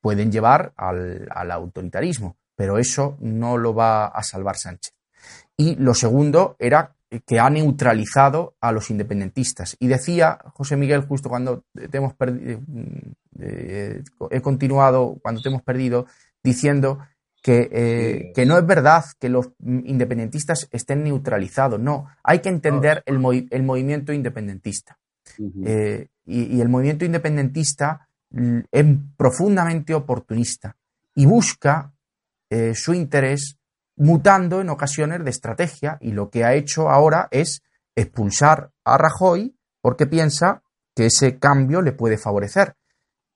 [0.00, 4.92] pueden llevar al, al autoritarismo, pero eso no lo va a salvar Sánchez.
[5.56, 6.92] Y lo segundo era
[7.24, 9.76] que ha neutralizado a los independentistas.
[9.78, 12.60] Y decía José Miguel, justo cuando te hemos perdido,
[13.38, 16.06] he continuado, cuando te hemos perdido,
[16.46, 16.98] diciendo
[17.42, 21.78] que, eh, que no es verdad que los independentistas estén neutralizados.
[21.80, 24.98] No, hay que entender el, movi- el movimiento independentista.
[25.66, 28.08] Eh, y, y el movimiento independentista
[28.70, 30.76] es profundamente oportunista
[31.14, 31.92] y busca
[32.50, 33.56] eh, su interés
[33.96, 37.62] mutando en ocasiones de estrategia y lo que ha hecho ahora es
[37.96, 40.62] expulsar a Rajoy porque piensa
[40.94, 42.74] que ese cambio le puede favorecer.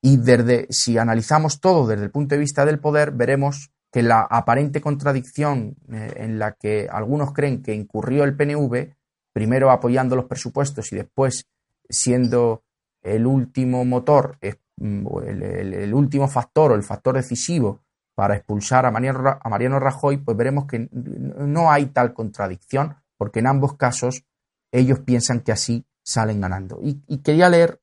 [0.01, 4.21] Y desde, si analizamos todo desde el punto de vista del poder, veremos que la
[4.21, 8.95] aparente contradicción eh, en la que algunos creen que incurrió el PNV,
[9.33, 11.47] primero apoyando los presupuestos y después
[11.89, 12.63] siendo
[13.03, 14.37] el último motor,
[14.77, 17.81] mm, el, último factor o el factor decisivo
[18.15, 23.39] para expulsar a Mariano, a Mariano Rajoy, pues veremos que no hay tal contradicción, porque
[23.39, 24.23] en ambos casos
[24.71, 26.79] ellos piensan que así salen ganando.
[26.81, 27.80] Y, y quería leer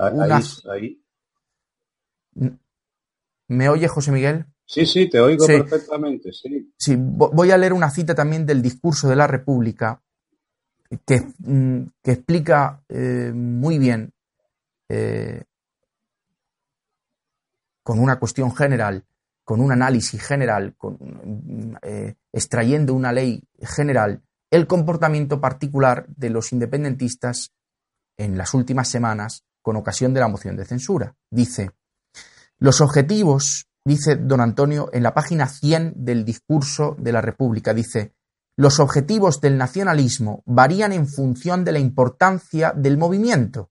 [0.00, 1.02] Ahí, ahí.
[3.48, 4.46] ¿Me oye José Miguel?
[4.64, 5.52] Sí, sí, te oigo Sí.
[5.52, 6.72] perfectamente, sí.
[6.76, 10.02] Sí, vo- voy a leer una cita también del discurso de la República
[11.06, 14.12] que, mm, que explica eh, muy bien,
[14.88, 15.44] eh,
[17.82, 19.04] con una cuestión general,
[19.44, 26.28] con un análisis general, con, mm, eh, extrayendo una ley general, el comportamiento particular de
[26.30, 27.52] los independentistas
[28.18, 31.14] en las últimas semanas con ocasión de la moción de censura.
[31.30, 31.70] Dice,
[32.58, 38.14] los objetivos, dice don Antonio en la página 100 del discurso de la República, dice,
[38.56, 43.70] los objetivos del nacionalismo varían en función de la importancia del movimiento,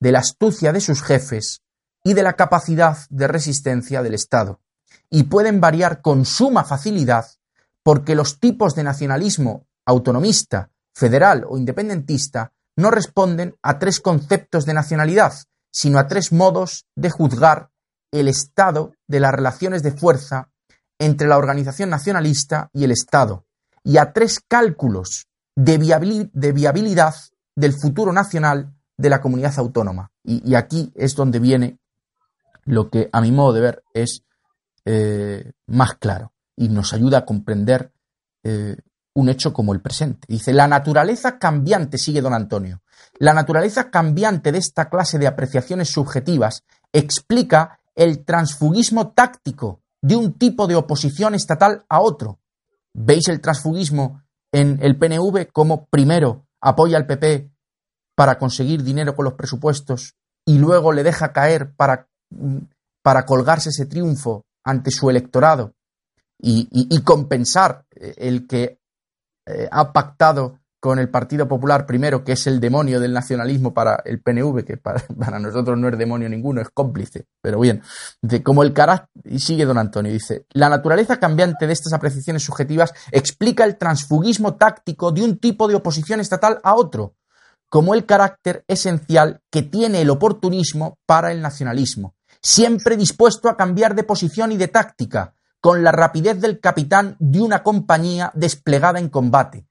[0.00, 1.62] de la astucia de sus jefes
[2.02, 4.60] y de la capacidad de resistencia del Estado,
[5.08, 7.26] y pueden variar con suma facilidad
[7.84, 14.74] porque los tipos de nacionalismo autonomista, federal o independentista no responden a tres conceptos de
[14.74, 15.32] nacionalidad,
[15.70, 17.70] sino a tres modos de juzgar
[18.12, 20.50] el estado de las relaciones de fuerza
[20.98, 23.44] entre la organización nacionalista y el Estado,
[23.82, 27.14] y a tres cálculos de, viabili- de viabilidad
[27.56, 30.12] del futuro nacional de la comunidad autónoma.
[30.22, 31.78] Y, y aquí es donde viene
[32.64, 34.22] lo que a mi modo de ver es
[34.84, 37.92] eh, más claro y nos ayuda a comprender
[38.44, 38.76] eh,
[39.14, 40.26] un hecho como el presente.
[40.28, 42.82] Dice, la naturaleza cambiante, sigue don Antonio,
[43.18, 50.32] la naturaleza cambiante de esta clase de apreciaciones subjetivas explica el transfugismo táctico de un
[50.34, 52.40] tipo de oposición estatal a otro.
[52.92, 54.22] ¿Veis el transfugismo
[54.52, 57.50] en el PNV como primero apoya al PP
[58.16, 62.08] para conseguir dinero con los presupuestos y luego le deja caer para,
[63.02, 65.72] para colgarse ese triunfo ante su electorado
[66.38, 68.78] y, y- y compensar eh, el que
[69.46, 74.02] eh, ha pactado con el Partido Popular primero, que es el demonio del nacionalismo para
[74.04, 77.24] el PNV, que para, nosotros no es demonio ninguno, es cómplice.
[77.40, 77.82] Pero bien,
[78.20, 82.42] de como el carácter, y sigue don Antonio, dice, la naturaleza cambiante de estas apreciaciones
[82.42, 87.14] subjetivas explica el transfugismo táctico de un tipo de oposición estatal a otro,
[87.70, 93.94] como el carácter esencial que tiene el oportunismo para el nacionalismo, siempre dispuesto a cambiar
[93.94, 99.08] de posición y de táctica, con la rapidez del capitán de una compañía desplegada en
[99.08, 99.64] combate.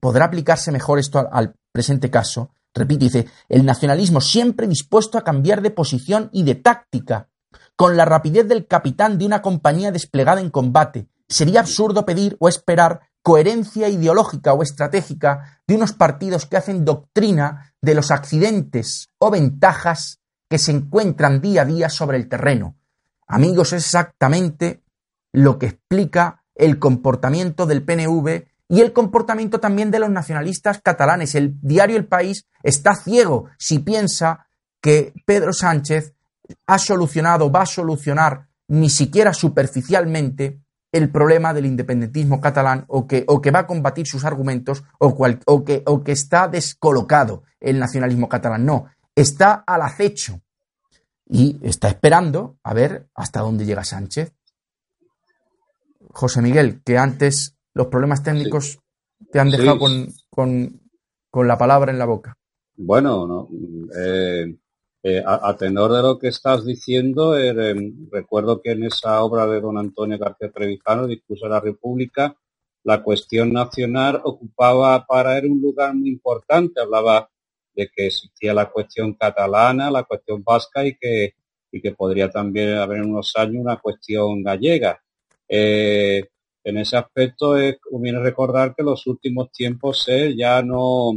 [0.00, 2.50] Podrá aplicarse mejor esto al, presente caso.
[2.74, 7.28] Repite, dice, el nacionalismo siempre dispuesto a cambiar de posición y de táctica,
[7.76, 11.06] con la rapidez del capitán de una compañía desplegada en combate.
[11.28, 17.72] Sería absurdo pedir o esperar coherencia ideológica o estratégica de unos partidos que hacen doctrina
[17.80, 20.18] de los accidentes o ventajas
[20.48, 22.74] que se encuentran día a día sobre el terreno.
[23.28, 24.82] Amigos, exactamente
[25.32, 31.34] lo que explica el comportamiento del PNV y el comportamiento también de los nacionalistas catalanes.
[31.34, 34.46] El diario El País está ciego si piensa
[34.80, 36.14] que Pedro Sánchez
[36.66, 40.60] ha solucionado, va a solucionar, ni siquiera superficialmente,
[40.92, 45.14] el problema del independentismo catalán o que, o que va a combatir sus argumentos o,
[45.64, 48.64] que, o que está descolocado el nacionalismo catalán.
[48.64, 50.40] No, está al acecho
[51.28, 54.32] y está esperando a ver hasta dónde llega Sánchez.
[56.12, 58.78] José Miguel, que antes los problemas técnicos
[59.30, 60.08] te han dejado con,
[61.30, 62.36] con, la palabra en la boca.
[62.76, 63.48] Bueno, no,
[63.96, 64.56] eh,
[65.02, 67.74] eh, a, tenor de lo que estás diciendo, eh,
[68.10, 72.36] recuerdo que en esa obra de don Antonio García Trevijano, Discurso de la República,
[72.82, 76.80] la cuestión nacional ocupaba para él un lugar muy importante.
[76.80, 77.28] Hablaba
[77.74, 81.34] de que existía la cuestión catalana, la cuestión vasca y que,
[81.70, 85.00] y que podría también haber en unos años una cuestión gallega.
[85.52, 86.28] Eh,
[86.62, 87.78] en ese aspecto es,
[88.22, 91.12] recordar que en los últimos tiempos él ya no,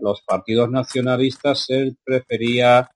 [0.00, 2.88] los partidos nacionalistas él prefería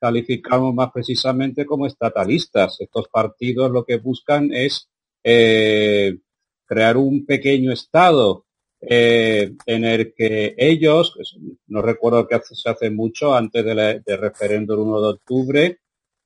[0.00, 2.80] calificarlos más precisamente como estatalistas.
[2.80, 4.88] Estos partidos lo que buscan es
[5.22, 6.18] eh,
[6.66, 8.46] crear un pequeño Estado
[8.80, 11.14] eh, en el que ellos,
[11.66, 15.78] no recuerdo que se hace mucho antes del de referéndum 1 de octubre,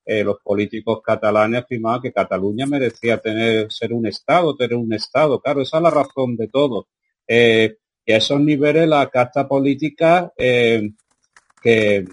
[0.05, 5.41] eh, los políticos catalanes afirmaban que Cataluña merecía tener ser un Estado, tener un Estado.
[5.41, 6.89] Claro, esa es la razón de todo.
[7.27, 12.05] Eh, y a esos niveles la casta política que,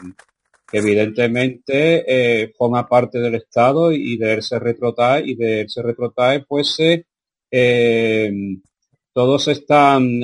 [0.71, 6.45] evidentemente forma parte del Estado y de él se retrotrae y de él se retrotrae
[6.47, 6.77] pues
[9.13, 10.21] todos están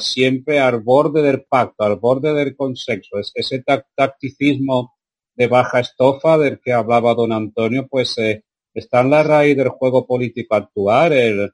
[0.00, 3.18] siempre al borde del pacto, al borde del consenso.
[3.18, 3.64] Es, ese
[3.94, 4.95] tacticismo
[5.36, 9.68] de baja estofa del que hablaba don Antonio, pues eh, está en la raíz del
[9.68, 11.12] juego político actual.
[11.12, 11.52] El,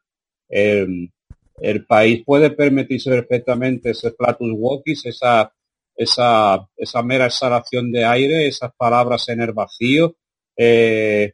[0.48, 5.52] el, país puede permitirse perfectamente ese platus walkis, esa,
[5.96, 10.16] esa, esa mera exhalación de aire, esas palabras en el vacío,
[10.56, 11.32] eh,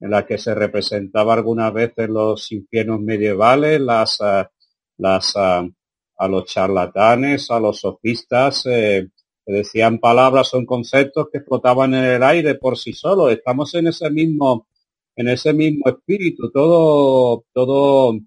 [0.00, 4.44] en la que se representaba algunas veces los infiernos medievales, las, uh,
[4.98, 5.64] las, a,
[6.28, 9.08] los charlatanes, a los sofistas, eh,
[9.46, 13.32] decían palabras, son conceptos que flotaban en el aire por sí solos.
[13.32, 14.66] Estamos en ese mismo,
[15.16, 16.50] en ese mismo espíritu.
[16.50, 18.18] Todo, todo,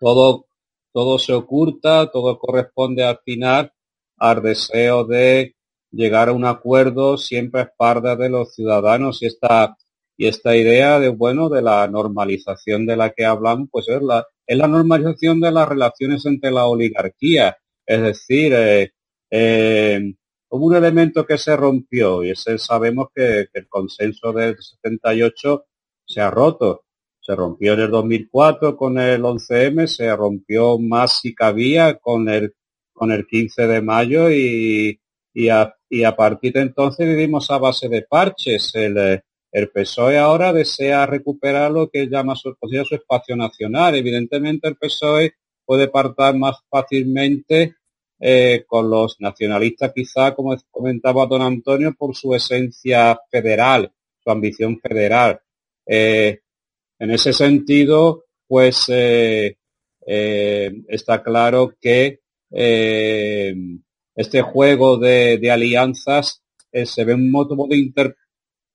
[0.00, 0.46] todo,
[0.92, 3.72] todo se oculta, todo corresponde al final
[4.16, 5.56] al deseo de
[5.90, 9.76] llegar a un acuerdo siempre a espaldas de los ciudadanos y esta,
[10.16, 14.26] y esta idea de, bueno, de la normalización de la que hablamos, pues es la,
[14.46, 17.56] es la normalización de las relaciones entre la oligarquía.
[17.86, 18.92] Es decir, eh,
[19.36, 20.14] eh,
[20.50, 25.66] hubo un elemento que se rompió y ese sabemos que, el consenso del 78
[26.06, 26.84] se ha roto.
[27.18, 32.54] Se rompió en el 2004 con el 11M, se rompió más si cabía con el,
[32.92, 35.00] con el 15 de mayo y,
[35.32, 38.72] y, a, y a partir de entonces vivimos a base de parches.
[38.74, 39.20] El,
[39.50, 43.96] el PSOE ahora desea recuperar lo que llama su, su espacio nacional.
[43.96, 45.32] Evidentemente el PSOE
[45.64, 47.74] puede partar más fácilmente
[48.26, 54.80] eh, con los nacionalistas, quizá, como comentaba don Antonio, por su esencia federal, su ambición
[54.80, 55.42] federal.
[55.84, 56.40] Eh,
[56.98, 59.58] en ese sentido, pues eh,
[60.06, 62.20] está claro que
[62.50, 67.92] este juego de, alianzas se ve un modo de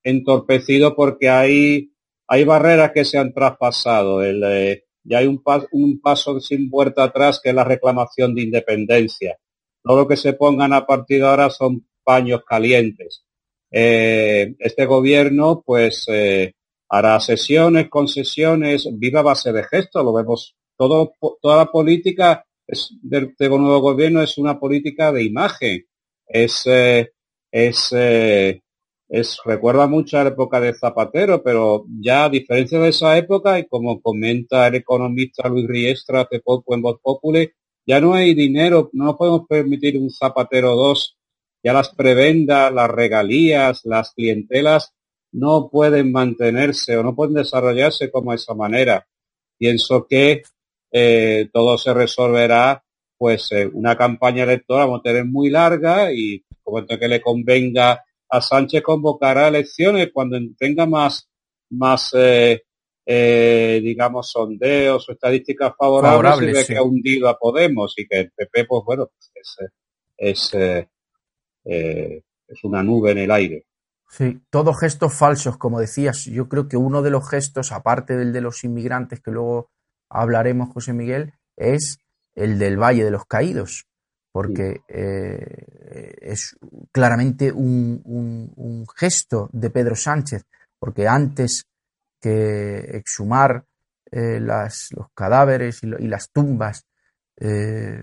[0.04, 1.92] entorpecido porque hay,
[2.28, 4.22] hay barreras que se han traspasado.
[4.22, 5.42] El, eh, ya hay un,
[5.72, 9.38] un paso sin vuelta atrás que es la reclamación de independencia.
[9.84, 13.24] Todo lo que se pongan a partir de ahora son paños calientes.
[13.72, 16.54] Eh, este gobierno, pues, eh,
[16.90, 20.56] hará sesiones, concesiones, viva base de gestos, lo vemos.
[20.78, 22.46] Todo, toda la política
[23.02, 25.86] del, nuevo gobierno es una política de imagen.
[26.26, 26.66] Es,
[27.52, 27.94] es
[29.10, 33.58] es, recuerda mucho a la época de Zapatero, pero ya a diferencia de esa época,
[33.58, 37.52] y como comenta el economista Luis Riestra hace poco en Voz Populi,
[37.88, 41.18] ya no hay dinero, no podemos permitir un Zapatero 2,
[41.64, 44.94] ya las prebendas, las regalías, las clientelas
[45.32, 49.08] no pueden mantenerse o no pueden desarrollarse como esa manera.
[49.58, 50.44] Pienso que
[50.92, 52.84] eh, todo se resolverá
[53.18, 58.04] pues eh, una campaña electoral vamos a tener muy larga y como que le convenga
[58.30, 61.30] a Sánchez convocará elecciones cuando tenga más,
[61.70, 62.62] más eh,
[63.06, 68.20] eh, digamos, sondeos o estadísticas favorables, y ve que ha hundido a Podemos y que
[68.20, 69.58] el PP, pues bueno, es,
[70.16, 73.66] es, eh, es una nube en el aire.
[74.10, 76.26] Sí, todos gestos falsos, como decías.
[76.26, 79.72] Yo creo que uno de los gestos, aparte del de los inmigrantes, que luego
[80.10, 82.00] hablaremos, José Miguel, es
[82.34, 83.89] el del Valle de los Caídos
[84.40, 86.58] porque eh, es
[86.94, 90.46] claramente un, un, gesto de Pedro Sánchez,
[90.80, 91.68] porque antes
[92.22, 93.66] que exhumar
[94.12, 96.86] eh, las, los cadáveres y, las tumbas.
[97.36, 98.02] Eh,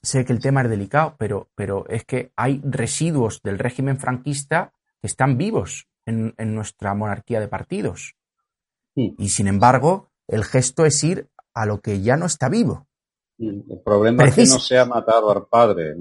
[0.00, 4.72] sé que el tema es delicado, pero, pero es que hay residuos del régimen franquista
[5.00, 8.14] que están vivos en, nuestra monarquía de partidos.
[8.94, 12.87] Y sin embargo, el gesto es ir a lo que ya no está vivo.
[13.38, 15.94] El problema es que no se ha matado al padre,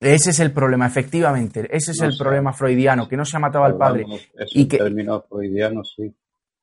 [0.00, 1.68] Ese es el problema, efectivamente.
[1.70, 4.06] Ese es el problema freudiano, que no se ha matado al padre.
[4.52, 6.14] y que, término freudiano, sí.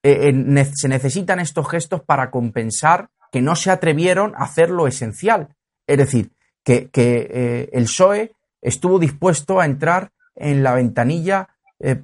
[0.01, 4.87] Eh, eh, se necesitan estos gestos para compensar que no se atrevieron a hacer lo
[4.87, 5.49] esencial.
[5.87, 6.31] Es decir,
[6.63, 11.49] que, eh, el PSOE estuvo dispuesto a entrar en la ventanilla,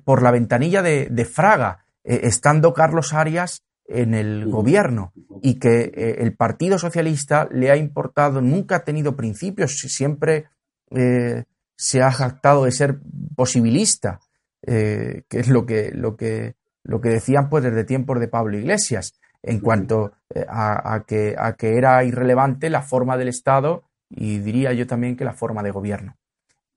[0.03, 3.63] por la ventanilla de, Fraga, estando Carlos Arias
[3.93, 9.77] en el gobierno y que el Partido Socialista le ha importado, nunca ha tenido principios,
[9.77, 10.47] siempre
[11.75, 12.99] se ha jactado de ser
[13.35, 14.19] posibilista,
[14.61, 19.13] que es lo que, lo que lo que decían pues desde tiempos de Pablo Iglesias
[19.43, 24.73] en cuanto eh, a, que, a que era irrelevante la forma del Estado y diría
[24.73, 26.17] yo también que la forma de gobierno.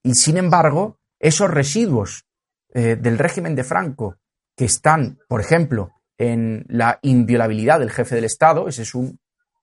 [0.03, 2.25] Y sin embargo, esos residuos
[2.73, 4.17] eh, del régimen de Franco
[4.55, 9.19] que están, por ejemplo, en la inviolabilidad del jefe del Estado, ese es un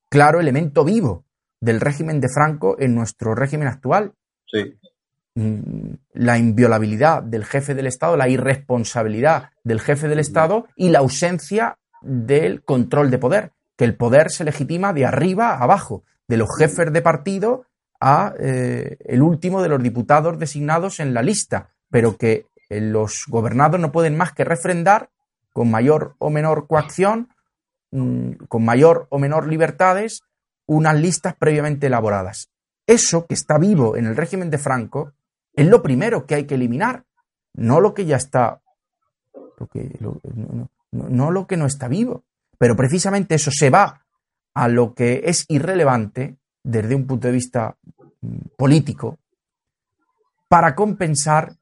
[0.09, 1.25] claro elemento vivo
[1.61, 4.13] del régimen de Franco en nuestro régimen actual.
[4.47, 4.79] Sí.
[5.35, 10.99] Mm, la inviolabilidad del jefe del Estado, la irresponsabilidad del jefe del Estado y la
[10.99, 16.37] ausencia del control de poder, que el poder se legitima de arriba a abajo, de
[16.37, 17.65] los jefes de partido
[18.01, 23.25] a eh, el último de los diputados designados en la lista, pero que eh, los
[23.29, 25.11] gobernados no pueden más que refrendar
[25.53, 27.29] con mayor o menor coacción,
[27.91, 30.23] mm, con mayor o menor libertades,
[30.67, 32.51] unas listas previamente elaboradas.
[32.87, 35.13] Eso que está vivo en el régimen de Franco
[35.55, 37.05] es lo primero que hay que eliminar,
[37.55, 38.61] no lo que ya está,
[40.91, 42.25] no, lo que no está vivo.
[42.59, 44.05] Pero precisamente eso se va
[44.55, 47.77] a lo que es irrelevante desde un punto de vista
[48.21, 49.19] mm, político
[50.49, 51.57] para compensar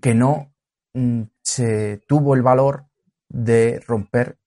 [0.00, 0.49] que no
[1.42, 2.86] se tuvo el valor
[3.28, 4.38] de romper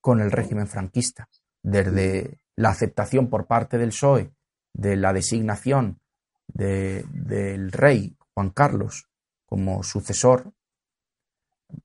[0.00, 1.28] con el régimen franquista,
[1.62, 4.32] desde la aceptación por parte del PSOE
[4.72, 6.00] de la designación
[6.46, 9.08] del rey Juan Carlos
[9.46, 10.52] como sucesor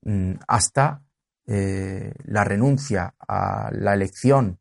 [0.02, 1.02] mm, hasta
[1.46, 4.58] eh, la renuncia a la elección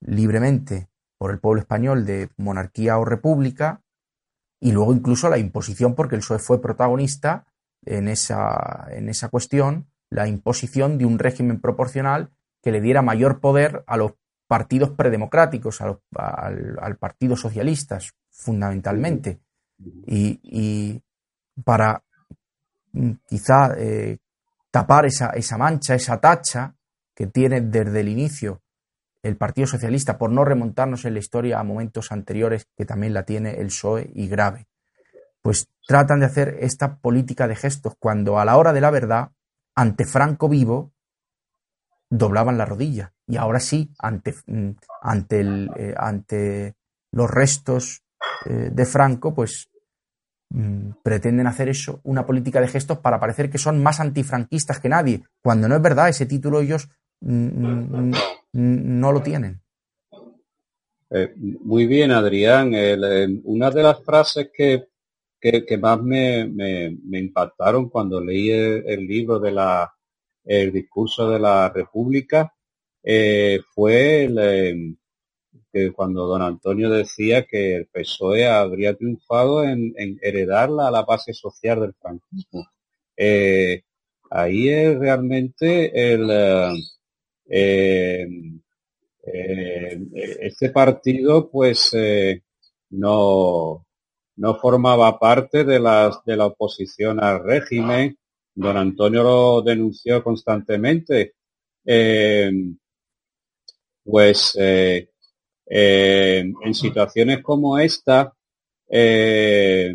[0.00, 0.88] libremente
[1.18, 3.82] por el pueblo español de monarquía o república
[4.60, 7.46] y luego incluso la imposición, porque el PSOE fue protagonista
[7.84, 12.30] en esa, en esa cuestión, la imposición de un régimen proporcional
[12.62, 14.12] que le diera mayor poder a los
[14.46, 16.00] partidos predemocráticos, al,
[16.80, 17.98] al Partido Socialista,
[18.30, 19.40] fundamentalmente.
[20.06, 21.02] Y,
[21.64, 22.02] para
[22.92, 24.18] mm, quizá eh,
[24.70, 26.74] tapar esa, esa mancha, esa tacha
[27.14, 28.62] que tiene desde el inicio
[29.22, 33.24] el Partido Socialista por no remontarnos en la historia a momentos anteriores que también la
[33.24, 34.66] tiene el PSOE y grave.
[35.42, 39.30] Pues tratan de hacer esta política de gestos cuando a la hora de la verdad,
[39.74, 40.92] ante Franco vivo,
[42.10, 43.14] doblaban la rodilla.
[43.26, 44.70] Y ahora sí, ante, mm,
[45.02, 46.74] ante, el, eh, ante
[47.12, 48.02] los restos
[48.46, 49.70] eh, de Franco, pues
[50.50, 54.88] mm, pretenden hacer eso, una política de gestos para parecer que son más antifranquistas que
[54.88, 56.88] nadie, cuando no es verdad, ese título ellos
[57.20, 58.12] mm,
[58.52, 59.62] no lo tienen.
[61.10, 62.72] Eh, muy bien, Adrián.
[63.44, 64.88] una de las frases que,
[65.40, 69.92] que, más me, me, impactaron cuando leí el, libro de la
[70.44, 72.54] el discurso de la República
[73.02, 74.28] eh, fue
[75.72, 81.32] que cuando don Antonio decía que el PSOE habría triunfado en, heredarla a la base
[81.32, 82.66] social del franquismo.
[83.16, 83.84] Eh,
[84.30, 86.30] ahí es realmente el
[90.42, 91.92] este partido pues
[92.90, 93.86] no,
[94.40, 98.18] no formaba parte de, las, de la oposición al régimen.
[98.54, 101.34] Don Antonio lo denunció constantemente.
[104.04, 105.08] pues eh,
[106.62, 108.34] en situaciones como esta,
[108.88, 109.94] eh,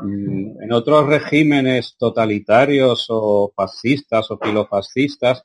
[0.00, 5.44] mm, en otros regímenes totalitarios o fascistas o filofascistas,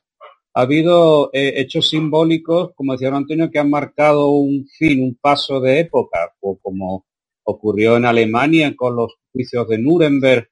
[0.54, 5.60] ha habido eh, hechos simbólicos, como decía Antonio, que han marcado un fin, un paso
[5.60, 7.04] de época, o como
[7.50, 10.50] ocurrió en Alemania con los juicios de Nuremberg,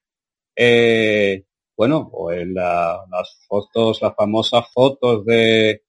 [1.77, 5.83] bueno, o en las fotos, las famosas fotos de,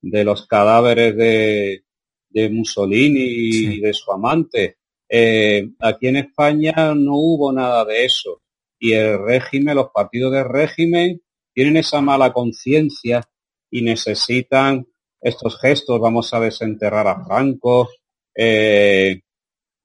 [0.00, 1.84] de los cadáveres de,
[2.30, 4.78] de Mussolini y de su amante.
[5.08, 8.42] Eh, aquí en España no hubo nada de eso.
[8.78, 11.22] Y el régimen, los partidos de régimen
[11.54, 13.22] tienen esa mala conciencia
[13.70, 14.86] y necesitan
[15.20, 17.88] estos gestos, vamos a desenterrar a Franco.
[18.34, 19.20] Eh,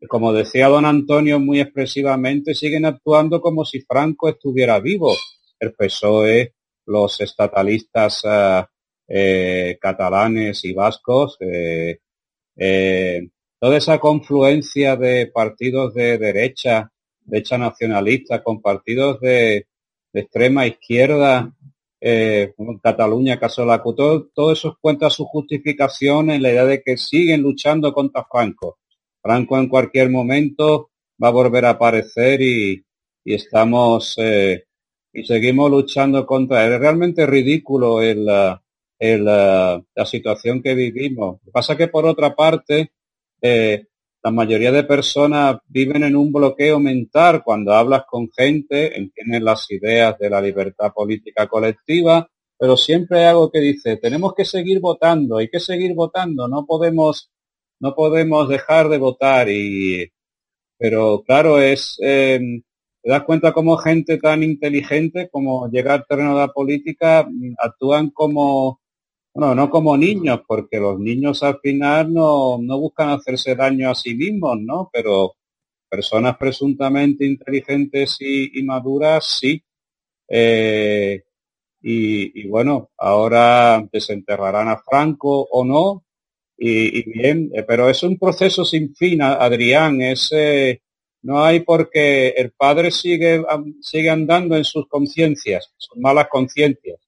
[0.08, 5.14] como decía don Antonio muy expresivamente, siguen actuando como si Franco estuviera vivo.
[5.60, 6.54] El PSOE,
[6.86, 8.64] los estatalistas eh,
[9.08, 11.38] eh, catalanes y vascos,
[13.60, 16.92] toda esa confluencia de partidos de derecha,
[17.22, 19.68] derecha nacionalista, con partidos de,
[20.14, 21.54] extrema izquierda,
[22.02, 26.98] eh, Cataluña, caso la todo, todo eso cuenta su justificación en la idea de que
[26.98, 28.80] siguen luchando contra Franco.
[29.22, 30.92] Franco en cualquier momento
[31.22, 32.84] va a volver a aparecer y,
[33.26, 34.64] estamos eh,
[35.14, 36.74] y seguimos luchando contra él.
[36.74, 38.28] Es realmente ridículo el,
[38.98, 41.40] el, la situación que vivimos.
[41.40, 42.92] Lo que pasa que por otra parte,
[43.42, 43.86] eh,
[44.22, 49.70] la mayoría de personas viven en un bloqueo mental cuando hablas con gente, entienden las
[49.72, 54.82] ideas de la libertad política colectiva, pero siempre hay algo que dice, tenemos que seguir
[54.82, 57.32] votando, hay que seguir votando, no podemos,
[57.80, 60.12] no podemos dejar de votar y,
[60.78, 62.40] pero claro, es, eh,
[63.02, 67.56] te das cuenta como gente tan inteligente como llegar al terreno de la política mm,
[67.60, 68.80] actúan como
[69.34, 74.16] bueno, no como niños, porque los niños al final no, buscan hacerse daño a sí
[74.16, 74.90] mismos, ¿no?
[74.92, 75.36] Pero
[75.90, 79.64] personas presuntamente inteligentes y, maduras, sí.
[80.28, 81.24] Eh,
[81.82, 86.04] y, bueno, ahora desenterrarán a Franco o no.
[86.62, 90.02] Y, bien, eh, pero es un proceso sin fin, Adrián.
[90.02, 90.30] Es,
[91.22, 93.44] no hay porque el padre sigue,
[93.82, 97.00] sigue andando en sus conciencias, sus malas conciencias.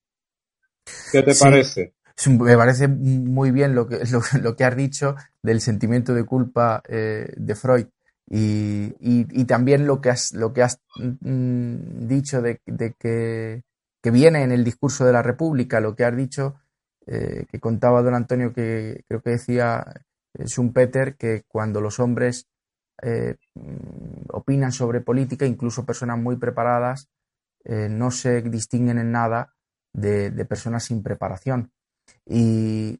[1.11, 1.93] ¿Qué te parece?
[2.29, 3.99] me parece muy bien lo que,
[4.41, 7.87] lo, que has dicho del sentimiento de culpa eh, de Freud
[8.33, 12.61] y, también lo que has, lo que has mm, dicho de,
[12.97, 13.61] que,
[14.03, 16.55] viene en el discurso de la República, lo que has dicho,
[17.07, 19.83] eh, que contaba don Antonio, que creo que decía
[20.33, 22.47] eh, Schumpeter, que cuando los hombres
[23.03, 27.09] mm, opinan sobre política, incluso personas muy preparadas,
[27.63, 29.53] no se distinguen en nada
[29.93, 31.71] de personas sin preparación.
[32.25, 32.99] Y,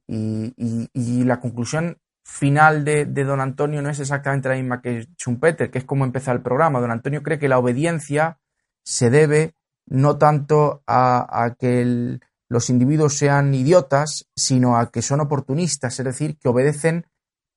[1.26, 5.86] la conclusión final de, don Antonio no es exactamente la misma que Schumpeter, que es
[5.86, 6.80] como empezar el programa.
[6.80, 8.40] Don Antonio cree que la obediencia
[8.84, 12.20] se debe no tanto a, que
[12.52, 17.08] los individuos sean idiotas, sino a que son oportunistas, es decir, que obedecen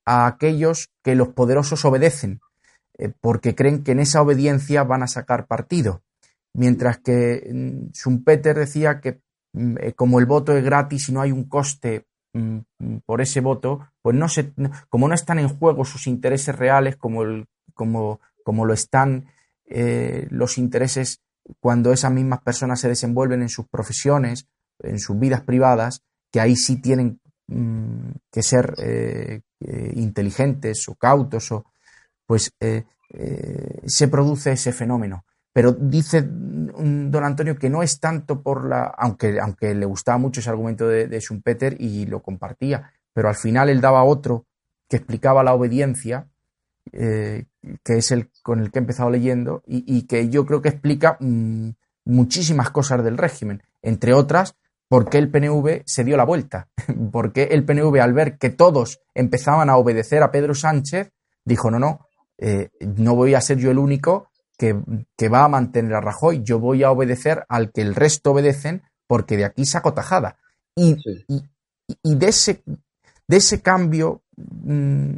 [0.04, 2.40] a aquellos que los poderosos obedecen,
[2.98, 6.02] eh, porque creen que en esa obediencia van a sacar partido.
[6.52, 9.24] Mientras que mm, Schumpeter decía que
[9.54, 12.58] Mm, eh, como el voto es gratis y no hay un coste mm,
[13.06, 14.52] por ese voto, pues no se,
[14.88, 19.26] como no están en juego sus intereses reales como, el, como, como lo están
[19.66, 21.20] eh, los intereses
[21.60, 24.48] cuando esas mismas personas se desenvuelven en sus profesiones,
[24.80, 27.20] en sus vidas privadas, que ahí sí tienen
[28.30, 29.42] que ser eh,
[29.94, 31.66] inteligentes o cautos, o,
[32.26, 32.50] pues
[33.86, 35.24] se produce ese fenómeno.
[35.54, 40.40] Pero dice don Antonio que no es tanto por la, aunque, aunque le gustaba mucho
[40.40, 44.46] ese argumento de, Schumpeter y lo compartía, pero al final él daba otro
[44.88, 46.26] que explicaba la obediencia,
[46.90, 47.44] eh,
[47.84, 51.16] que es el con el que he empezado leyendo, y, que yo creo que explica
[51.20, 51.68] mm,
[52.04, 54.56] muchísimas cosas del régimen, entre otras,
[54.94, 56.68] por qué el PNV se dio la vuelta,
[57.10, 61.10] porque el PNV al ver que todos empezaban a obedecer a Pedro Sánchez,
[61.44, 62.06] dijo, no, no,
[62.38, 64.72] eh, no voy a ser yo el único que,
[65.28, 66.44] va a mantener a Rajoy.
[66.44, 70.36] Yo voy a obedecer al que el resto obedecen porque de aquí saco tajada.
[70.76, 72.62] Y, y, de, ese,
[73.26, 75.10] de ese cambio, mm,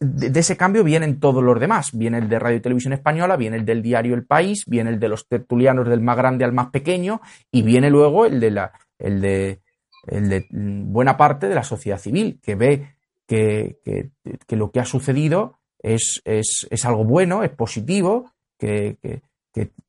[0.00, 1.96] de, ese cambio vienen todos los demás.
[1.96, 4.98] Viene el de Radio y Televisión Española, viene el del diario El País, viene el
[4.98, 7.20] de los tertulianos del más grande al más pequeño
[7.52, 9.60] y viene luego el de la, el de,
[10.06, 12.96] el de buena parte de la sociedad civil que ve
[13.26, 14.10] que, que,
[14.46, 18.96] que lo que ha sucedido es, es, es, algo bueno, es positivo que,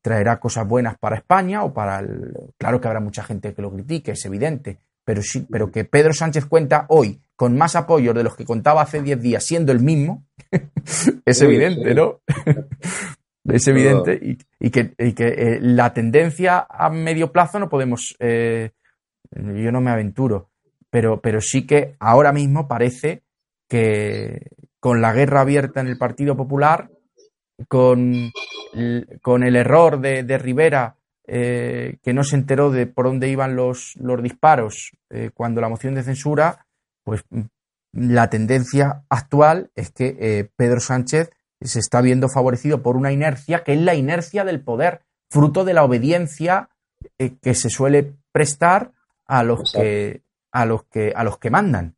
[0.02, 3.72] traerá cosas buenas para España o para el, claro que habrá mucha gente que lo
[3.72, 8.24] critique, es evidente, pero sí, pero que Pedro Sánchez cuenta hoy con más apoyos de
[8.24, 10.26] los que contaba hace 10 días siendo el mismo,
[11.24, 12.20] es evidente, ¿no?
[13.44, 18.70] es evidente y, que, eh, la tendencia a medio plazo no podemos, eh,
[19.30, 20.50] yo no me aventuro,
[20.90, 23.22] pero, pero sí que ahora mismo parece
[23.68, 24.50] que
[24.80, 26.90] con la guerra abierta en el Partido Popular
[27.68, 28.32] con,
[29.22, 33.94] con el error de, Rivera, eh, que no se enteró de por dónde iban los,
[33.96, 36.66] los disparos eh, cuando la moción de censura,
[37.04, 37.42] pues mm,
[37.92, 43.62] la tendencia actual es que eh, Pedro Sánchez se está viendo favorecido por una inercia
[43.62, 46.70] que es la inercia del poder, fruto de la obediencia
[47.18, 48.92] que se suele prestar
[49.30, 50.22] a los que
[50.52, 51.96] a los que, a los que mandan.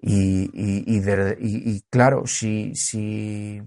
[0.00, 3.60] Y, y, claro, si, si,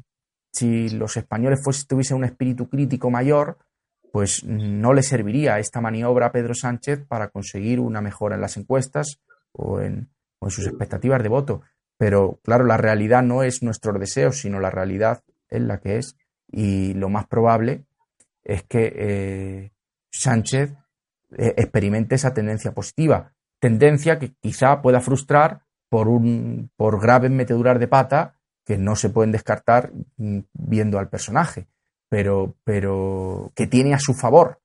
[0.53, 3.57] si los españoles fuese, tuviesen un espíritu crítico mayor,
[4.14, 8.55] pues no le serviría esta maniobra a Pedro Sánchez para conseguir una mejora en las
[8.55, 9.20] encuestas
[9.51, 10.09] o en,
[10.39, 11.62] o en sus expectativas de voto.
[11.97, 16.16] Pero claro, la realidad no es nuestros deseos, sino la realidad es la que es.
[16.47, 17.86] Y lo más probable
[18.43, 19.72] es que eh,
[20.09, 20.74] Sánchez
[21.38, 23.34] eh, experimente esa tendencia positiva.
[23.59, 29.09] Tendencia que quizá pueda frustrar por, un, por graves meteduras de pata que no se
[29.09, 31.67] pueden descartar mm, viendo al personaje,
[32.09, 34.59] pero, pero que tiene a su favor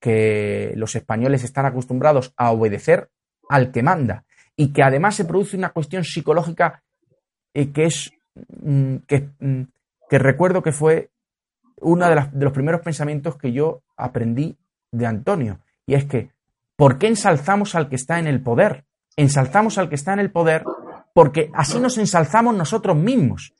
[0.00, 3.08] que los españoles están acostumbrados a obedecer
[3.48, 4.24] al que manda
[4.56, 6.82] y que además se produce una cuestión psicológica
[7.54, 8.12] eh, que es
[8.62, 9.62] mm, mm,
[10.08, 11.10] que, recuerdo que fue
[11.80, 14.56] uno de, de, los primeros pensamientos que yo aprendí
[14.92, 16.30] de Antonio y es que
[16.76, 18.84] ¿por qué ensalzamos al que está en el poder?
[19.16, 20.64] Ensalzamos al que está en el poder
[21.12, 23.54] porque así nos ensalzamos nosotros mismos.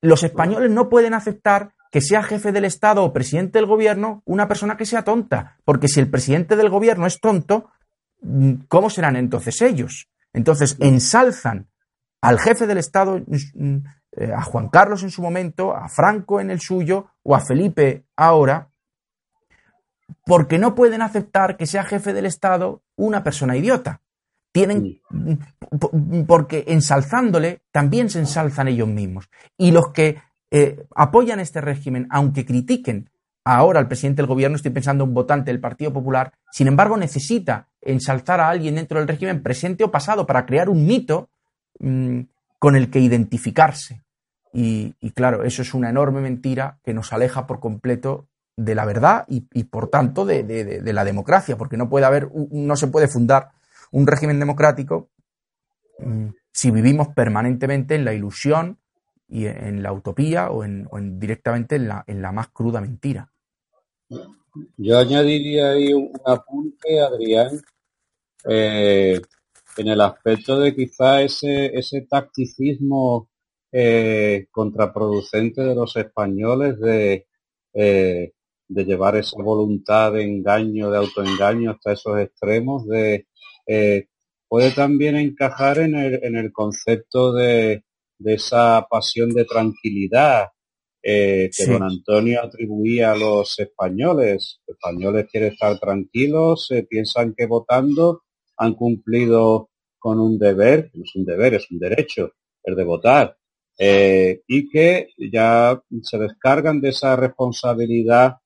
[0.00, 4.48] Los españoles no pueden aceptar que sea jefe del Estado o presidente del gobierno una
[4.48, 7.70] persona que sea tonta, porque si el presidente del gobierno es tonto,
[8.68, 10.08] ¿cómo serán entonces ellos?
[10.32, 11.68] Entonces ensalzan
[12.22, 13.20] al jefe del Estado,
[13.54, 13.76] mm,
[14.12, 18.04] eh, a Juan Carlos en su momento, a Franco en el suyo o a Felipe
[18.16, 18.68] ahora,
[20.24, 24.00] porque no pueden aceptar que sea jefe del Estado una persona idiota.
[24.52, 25.00] Tienen,
[26.26, 29.30] porque ensalzándole también se ensalzan ellos mismos.
[29.56, 30.20] Y los que
[30.50, 33.10] eh, apoyan este régimen, aunque critiquen
[33.44, 36.96] ahora al presidente del gobierno, estoy pensando en un votante del Partido Popular, sin embargo
[36.96, 41.30] necesita ensalzar a alguien dentro del régimen presente o pasado para crear un mito
[41.78, 42.20] mm,
[42.58, 44.02] con el que identificarse.
[44.52, 48.28] Y, claro, eso es una enorme mentira que nos aleja por completo
[48.64, 52.86] de la verdad y, por tanto de, la democracia, porque no puede haber, no se
[52.86, 53.50] puede fundar
[53.90, 55.10] un régimen democrático
[55.98, 58.78] mm, si vivimos permanentemente en la ilusión
[59.28, 60.88] y en la utopía o, en,
[61.18, 63.32] directamente en la, en la más cruda mentira.
[64.76, 67.60] Yo añadiría ahí un apunte, Adrián,
[68.44, 69.20] eh,
[69.78, 73.30] en el aspecto de quizá ese, ese tacticismo
[73.70, 77.26] eh, contraproducente de los españoles de,
[77.72, 78.32] eh,
[78.72, 83.26] de llevar esa voluntad de engaño, de autoengaño hasta esos extremos, de
[84.48, 87.84] puede también encajar en el, en el concepto de,
[88.18, 90.48] de esa pasión de tranquilidad
[91.02, 94.60] eh, que don Antonio atribuía a los españoles.
[94.66, 98.24] Los españoles quieren estar tranquilos, eh, piensan que votando
[98.58, 103.36] han cumplido con un deber, no es un deber, es un derecho, el de votar,
[103.78, 108.36] eh, y que ya se descargan de esa responsabilidad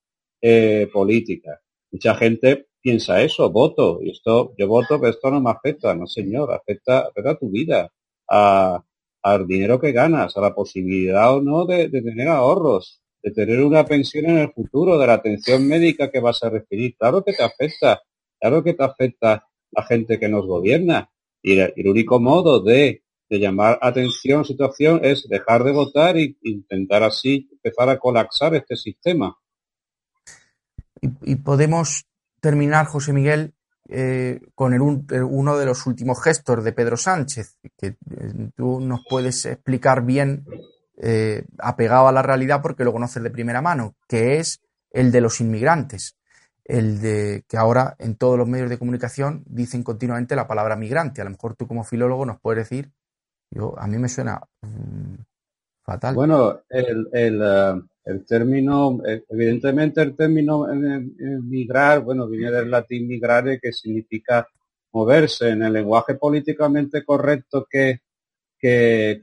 [0.91, 1.59] política.
[1.91, 6.07] Mucha gente piensa eso, voto, y esto, yo voto, pero esto no me afecta, no
[6.07, 7.91] señor, afecta, afecta a tu vida,
[8.29, 8.83] a,
[9.33, 13.85] al dinero que ganas, a la posibilidad o no de, tener ahorros, de tener una
[13.85, 16.95] pensión en el futuro, de la atención médica que vas a recibir.
[16.97, 18.01] Claro que te afecta,
[18.39, 21.09] claro que te afecta la gente que nos gobierna.
[21.41, 27.49] Y el, único modo de, llamar atención situación es dejar de votar e intentar así
[27.51, 29.37] empezar a colapsar este sistema.
[31.01, 32.07] Y podemos
[32.39, 33.53] terminar, José Miguel,
[33.89, 34.81] eh, con el,
[35.15, 40.03] eh, uno de los últimos gestos de Pedro Sánchez, que eh, tú nos puedes explicar
[40.03, 40.45] bien,
[41.59, 45.39] apegado a la realidad porque lo conoces de primera mano, que es el de los
[45.39, 46.17] inmigrantes,
[46.65, 51.21] el de que ahora en todos los medios de comunicación dicen continuamente la palabra migrante.
[51.21, 52.91] A lo mejor tú como filólogo nos puedes decir,
[53.51, 55.21] yo a mí me suena mm,
[55.83, 56.15] fatal.
[56.15, 60.65] Bueno, el, el el término, eh, evidentemente el término
[61.43, 64.47] migrar, bueno, viene del latín migrare, que significa
[64.93, 65.49] moverse.
[65.49, 67.99] En el lenguaje políticamente correcto que,
[68.57, 69.19] que,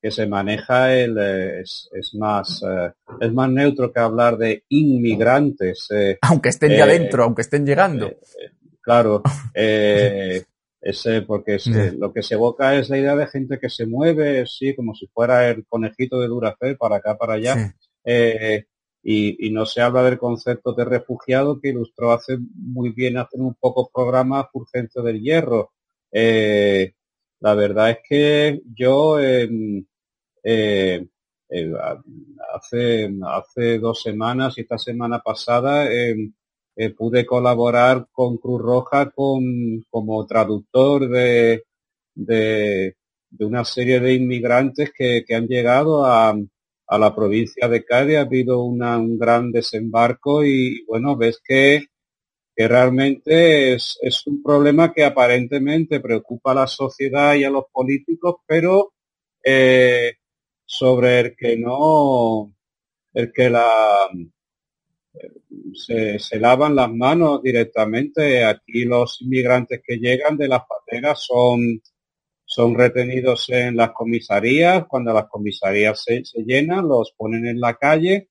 [0.00, 4.64] que, se maneja el, eh, es, es, más, eh, es más neutro que hablar de
[4.68, 5.88] inmigrantes.
[6.20, 8.12] aunque estén ya dentro, aunque estén llegando.
[8.80, 9.22] claro.
[10.82, 11.58] ese porque
[11.96, 15.06] lo que se evoca es la idea de gente que se mueve, sí, como si
[15.06, 17.74] fuera el conejito de Duracell para acá, para allá,
[18.04, 18.64] eh,
[19.04, 23.54] y, no se habla del concepto de refugiado que ilustró hace muy bien hace un
[23.54, 25.72] poco programa Urgencia del Hierro.
[26.10, 26.94] Eh,
[27.40, 29.48] la verdad es que yo eh,
[32.54, 35.86] hace, hace dos semanas y esta semana pasada
[36.76, 41.64] eh, pude colaborar con Cruz Roja con, como traductor de,
[42.14, 42.96] de,
[43.40, 46.34] una serie de inmigrantes que, han llegado a,
[46.86, 48.16] a, la provincia de Cádiz.
[48.16, 51.86] Ha habido una, un gran desembarco y bueno, ves que
[52.54, 57.64] que realmente es, es, un problema que aparentemente preocupa a la sociedad y a los
[57.72, 58.92] políticos, pero
[59.44, 60.14] eh,
[60.64, 62.54] sobre el que no,
[63.14, 64.08] el que la
[65.74, 68.44] se, se, lavan las manos directamente.
[68.44, 71.80] Aquí los inmigrantes que llegan de las pateras son,
[72.44, 74.86] son retenidos en las comisarías.
[74.86, 78.28] Cuando las comisarías se, llenan, los ponen en la calle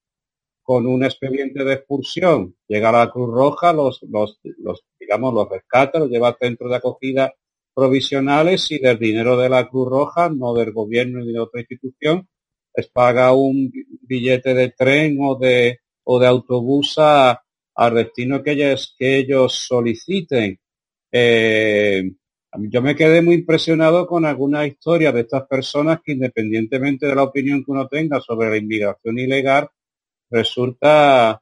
[0.62, 2.56] con un expediente de expulsión.
[2.68, 6.78] Llega la Cruz Roja, los, los, los digamos, los rescata, los lleva a centros de
[6.78, 7.34] acogida
[7.74, 12.28] provisionales y del dinero de la Cruz Roja, no del gobierno ni de otra institución,
[12.76, 13.72] les paga un
[14.02, 17.42] billete de tren o de, o de autobús a,
[17.76, 18.52] al destino que
[19.00, 20.60] ellos, soliciten.
[21.12, 22.12] Eh,
[22.54, 27.24] yo me quedé muy impresionado con algunas historias de estas personas que independientemente de la
[27.24, 29.70] opinión que uno tenga sobre la inmigración ilegal,
[30.30, 31.42] resulta,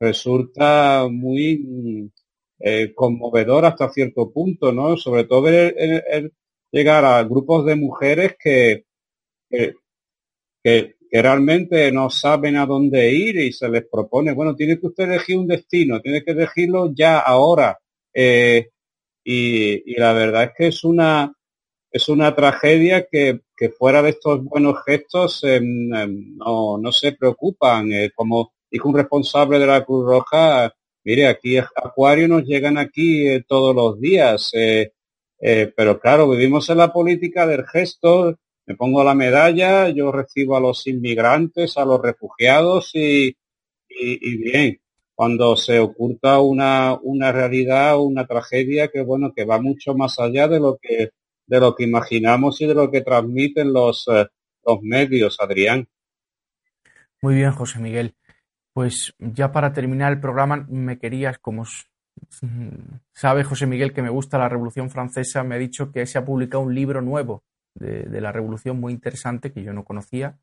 [0.00, 2.10] resulta muy
[2.58, 4.96] eh, conmovedor hasta cierto punto, ¿no?
[4.96, 6.32] Sobre todo el
[6.70, 8.84] llegar a grupos de mujeres que,
[9.50, 9.74] que,
[10.62, 14.88] que, que, realmente no saben a dónde ir y se les propone, bueno, tiene que
[14.88, 17.78] usted elegir un destino, tiene que elegirlo ya, ahora.
[18.12, 18.70] Eh,
[19.30, 21.34] y, la verdad es que es una,
[21.90, 23.40] es una tragedia que,
[23.76, 27.92] fuera de estos buenos gestos eh, no, no se preocupan.
[27.92, 30.72] Eh, como dijo un responsable de la Cruz Roja,
[31.04, 34.50] mire, aquí Acuario nos llegan aquí eh, todos los días,
[35.40, 38.38] pero claro, vivimos en la política del gesto,
[38.68, 43.34] me pongo la medalla, yo recibo a los inmigrantes, a los refugiados y, y,
[43.88, 44.80] y bien,
[45.14, 50.48] cuando se oculta una, una realidad, una tragedia que bueno, que va mucho más allá
[50.48, 51.12] de lo que,
[51.46, 55.88] de lo que imaginamos y de lo que transmiten los, los medios, Adrián.
[57.22, 58.14] Muy bien, José Miguel.
[58.74, 61.64] Pues ya para terminar el programa, me querías, como
[63.14, 66.24] sabe José Miguel que me gusta la Revolución Francesa, me ha dicho que se ha
[66.26, 67.44] publicado un libro nuevo
[67.74, 70.38] de, de la Revolución muy interesante que yo no conocía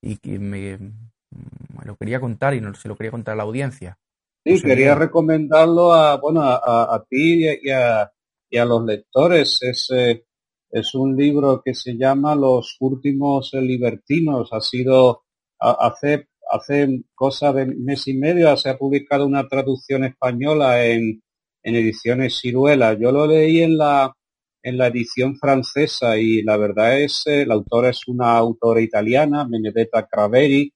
[0.00, 3.42] y que me, me lo quería contar y no se lo quería contar a la
[3.44, 3.98] audiencia.
[4.44, 8.10] Sí, quería recomendarlo a, bueno, a, a ti y a,
[8.50, 9.58] y a, los lectores.
[9.62, 10.24] Es, eh,
[10.70, 14.52] es un libro que se llama Los últimos libertinos.
[14.52, 15.22] Ha sido
[15.58, 21.22] hace hace cosa de mes y medio se ha publicado una traducción española en,
[21.62, 22.92] en ediciones Ciruela.
[22.94, 24.14] Yo lo leí en la,
[24.62, 29.46] en la edición francesa y la verdad es, eh, la autora es una autora italiana,
[29.48, 30.72] Benedetta Craveri,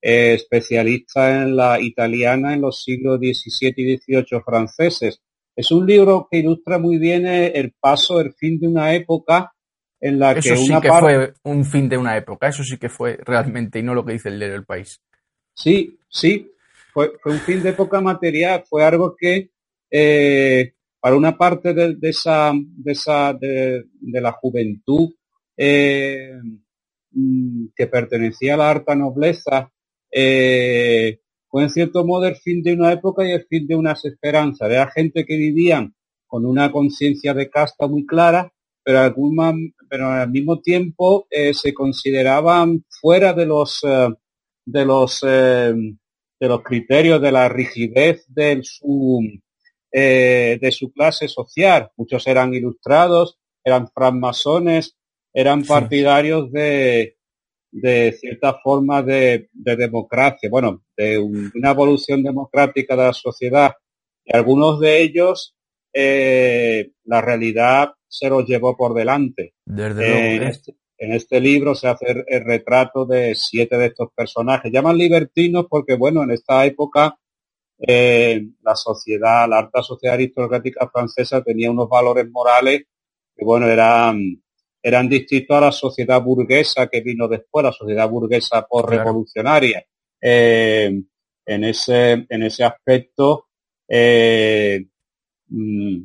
[0.00, 5.20] eh, especialista en la italiana en los siglos XVII y XVIII franceses.
[5.56, 9.52] Es un libro que ilustra muy bien eh, el paso, el fin de una época
[10.00, 12.76] en la eso que sí una que fue un fin de una época, eso sí
[12.76, 15.00] que fue realmente, y no lo que dice el diario del país.
[15.54, 16.52] Sí, sí,
[16.92, 19.50] fue, fue, un fin de época material, fue algo que
[19.90, 20.73] eh,
[21.04, 25.10] para una parte de, esa, de, esa de, de la juventud
[25.54, 26.32] eh,
[27.76, 29.70] que pertenecía a la alta nobleza,
[30.10, 34.02] eh, fue en cierto modo el fin de una época y el fin de unas
[34.06, 34.70] esperanzas.
[34.70, 35.94] Era gente que vivían
[36.26, 38.50] con una conciencia de casta muy clara,
[38.82, 39.14] pero,
[39.86, 43.82] pero al mismo tiempo eh, se consideraban fuera de los
[44.64, 49.20] de los de los criterios de la rigidez de su
[49.96, 51.88] eh, de su clase social.
[51.96, 54.96] Muchos eran ilustrados, eran francmasones,
[55.32, 57.16] eran partidarios de,
[57.70, 63.74] de cierta forma de, de democracia, bueno, de un, una evolución democrática de la sociedad.
[64.24, 65.54] Y algunos de ellos,
[65.92, 69.54] eh, la realidad se los llevó por delante.
[69.64, 70.18] Desde luego.
[70.18, 74.72] En este, en este libro se hace el, el, retrato de siete de estos personajes.
[74.72, 77.16] Llaman libertinos porque, bueno, en esta época
[77.78, 82.84] eh, la sociedad, la alta sociedad aristocrática francesa tenía unos valores morales
[83.36, 84.42] que, bueno, eran,
[84.82, 89.84] eran distintos a la sociedad burguesa que vino después, la sociedad burguesa por revolucionaria.
[90.20, 91.02] Eh,
[91.46, 93.48] en ese, en ese aspecto,
[93.88, 94.86] eh,
[95.48, 95.98] mmm,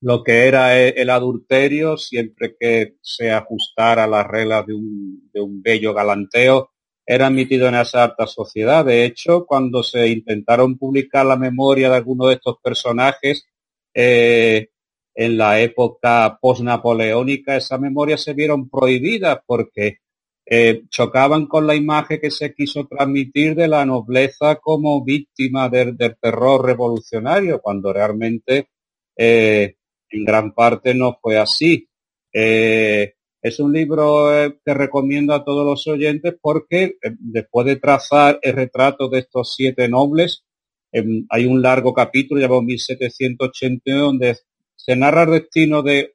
[0.00, 5.40] lo que era el adulterio, siempre que se ajustara a las reglas de un, de
[5.40, 6.70] un bello galanteo,
[7.06, 8.84] era admitido en esa alta sociedad.
[8.84, 13.46] De hecho, cuando se intentaron publicar la memoria de algunos de estos personajes,
[13.94, 14.68] eh,
[15.14, 20.00] en la época post-napoleónica, esas memorias se vieron prohibidas porque
[20.44, 25.96] eh, chocaban con la imagen que se quiso transmitir de la nobleza como víctima del,
[25.96, 28.68] del terror revolucionario, cuando realmente
[29.16, 29.76] eh,
[30.10, 31.88] en gran parte no fue así.
[32.32, 37.76] Eh, es un libro eh, que recomiendo a todos los oyentes porque eh, después de
[37.76, 40.44] trazar el retrato de estos siete nobles,
[40.92, 44.38] em, hay un largo capítulo llamado 1781 donde
[44.74, 46.14] se narra el destino de,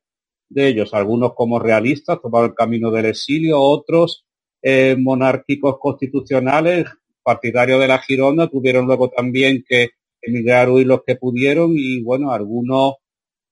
[0.50, 4.26] de ellos, algunos como realistas, tomaron el camino del exilio, otros
[4.62, 6.86] eh, monárquicos constitucionales,
[7.24, 9.90] partidarios de la Gironda, tuvieron luego también que
[10.22, 12.96] emigrar huir los que pudieron y bueno, algunos,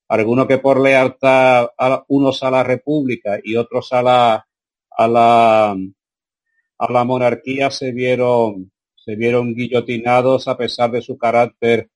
[0.10, 4.48] algunos que por lealtad, a, unos a la República y otros a la,
[4.90, 11.90] a la, a la monarquía se vieron, se vieron guillotinados a pesar de su carácter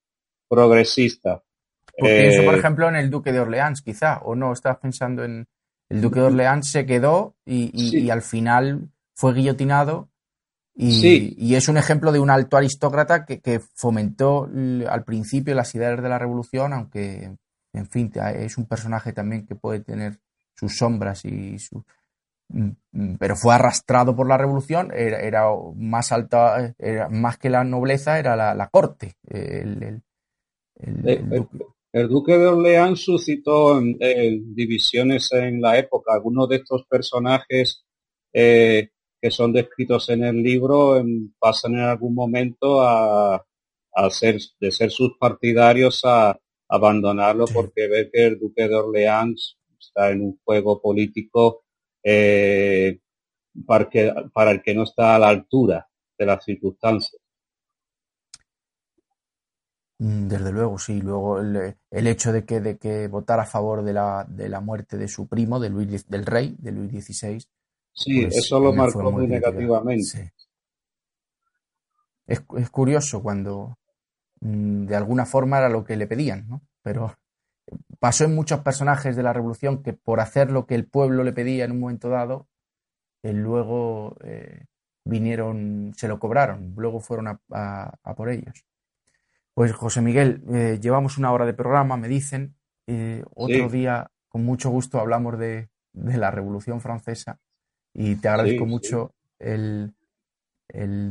[0.47, 1.43] progresista.
[1.97, 5.23] Pues pienso, por eh, ejemplo, en el Duque de Orleans, quizá, o no, estás pensando
[5.23, 5.47] en
[5.89, 10.09] el Duque de Orleans se quedó y, y al final fue guillotinado
[10.75, 14.49] y, es un ejemplo de un alto aristócrata que, fomentó
[14.89, 17.35] al principio las ideas de la revolución, aunque,
[17.73, 20.19] en fin, es un personaje también que puede tener
[20.55, 21.83] sus sombras y su,
[22.49, 27.63] mm, mm, pero fue arrastrado por la revolución, era, más alta, era, más que la
[27.63, 29.15] nobleza, era la, corte.
[29.23, 30.01] El,
[32.09, 32.37] duque.
[32.37, 36.13] de Orleans suscitó divisiones en la época.
[36.13, 37.85] Algunos de estos personajes
[38.31, 38.89] eh,
[39.21, 41.03] que son descritos en el libro
[41.39, 43.43] pasan en algún momento a,
[44.09, 46.37] ser, de ser sus partidarios a
[46.75, 51.65] abandonarlo porque ve que el duque de Orleans está en un juego político
[52.03, 52.99] eh,
[53.65, 53.89] para,
[54.33, 57.21] para el que no está a la altura de las circunstancias.
[59.99, 61.01] Mm, desde luego, sí.
[61.01, 64.97] Luego el, hecho de que, de que votara a favor de la, de la muerte
[64.97, 67.45] de su primo, de Luis, del rey, de Luis XVI,
[67.93, 70.33] Sí, pues eso lo marcó muy, negativamente.
[72.25, 73.77] Es, curioso cuando
[74.45, 76.61] de alguna forma era lo que le pedían, ¿no?
[76.81, 77.15] Pero
[77.99, 81.31] pasó en muchos personajes de la revolución que por hacer lo que el pueblo le
[81.31, 82.47] pedía en un momento dado,
[83.23, 84.65] eh, luego eh,
[85.05, 88.65] vinieron, se lo cobraron, luego fueron a, por ellos.
[89.53, 92.55] Pues José Miguel, eh, llevamos una hora de programa, me dicen.
[93.35, 97.39] otro día, con mucho gusto, hablamos de, de la Revolución Francesa
[97.93, 99.93] y te agradezco mucho El,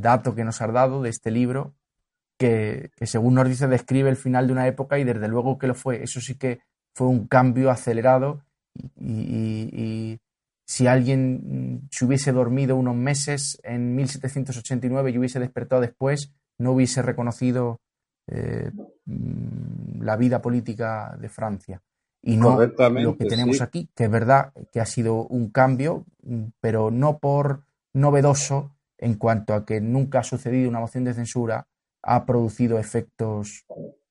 [0.01, 1.74] dato que nos has dado de este libro,
[2.43, 5.74] que, según nos dice describe el final de una época y desde luego que lo
[5.74, 6.03] fue.
[6.03, 6.61] Eso sí que
[6.93, 8.43] fue un cambio acelerado
[9.01, 10.18] y,
[10.64, 17.03] si alguien se hubiese dormido unos meses en 1789 y hubiese despertado después, no hubiese
[17.03, 17.80] reconocido
[18.28, 18.70] eh,
[19.05, 21.82] mm, la vida política de Francia
[22.22, 26.07] y no lo que tenemos aquí, que es verdad que ha sido un cambio,
[26.61, 31.66] pero no por novedoso en cuanto a que nunca ha sucedido una moción de censura,
[32.03, 33.65] ha producido efectos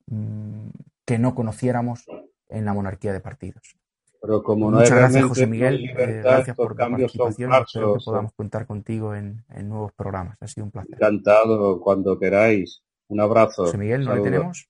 [0.08, 0.70] mm,
[1.06, 2.06] que no conociéramos
[2.50, 3.76] en la monarquía de partidos.
[4.22, 5.84] Pero como no Muchas gracias, José Miguel.
[5.90, 7.54] Eh, gracias por tu participación.
[7.54, 10.38] Espero que podamos contar contigo en, nuevos programas.
[10.40, 10.94] Ha sido un placer.
[10.94, 12.84] Encantado, cuando queráis.
[13.08, 13.66] Un abrazo.
[13.66, 14.70] José Miguel, ¿no le tenemos?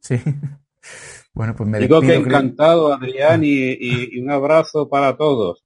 [0.00, 0.20] Sí.
[1.34, 5.64] Bueno, pues me Digo que encantado, Adrián, y, un abrazo para todos.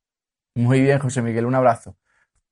[0.55, 1.97] Muy bien, José Miguel, un abrazo.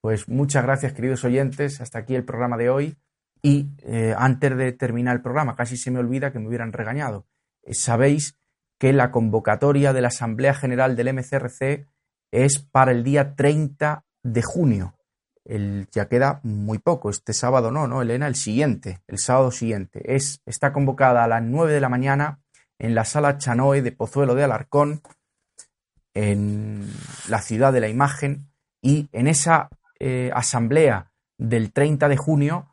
[0.01, 1.80] Pues muchas gracias, queridos oyentes.
[1.80, 2.96] Hasta aquí el programa de hoy.
[3.42, 7.26] Y eh, antes de terminar el programa, casi se me olvida que me hubieran regañado.
[7.62, 8.38] Eh, sabéis
[8.78, 11.86] que la convocatoria de la Asamblea General del MCRC
[12.30, 14.94] es para el día 30 de junio.
[15.44, 18.26] El, ya queda muy poco, este sábado no, ¿no, Elena?
[18.26, 20.14] El siguiente, el sábado siguiente.
[20.14, 22.40] Es, está convocada a las 9 de la mañana
[22.78, 25.03] en la sala Chanoe de Pozuelo de Alarcón,
[26.14, 26.90] en
[27.28, 28.51] la ciudad de la imagen,
[28.82, 29.68] y en esa
[30.01, 32.66] eh, asamblea del 30 de junio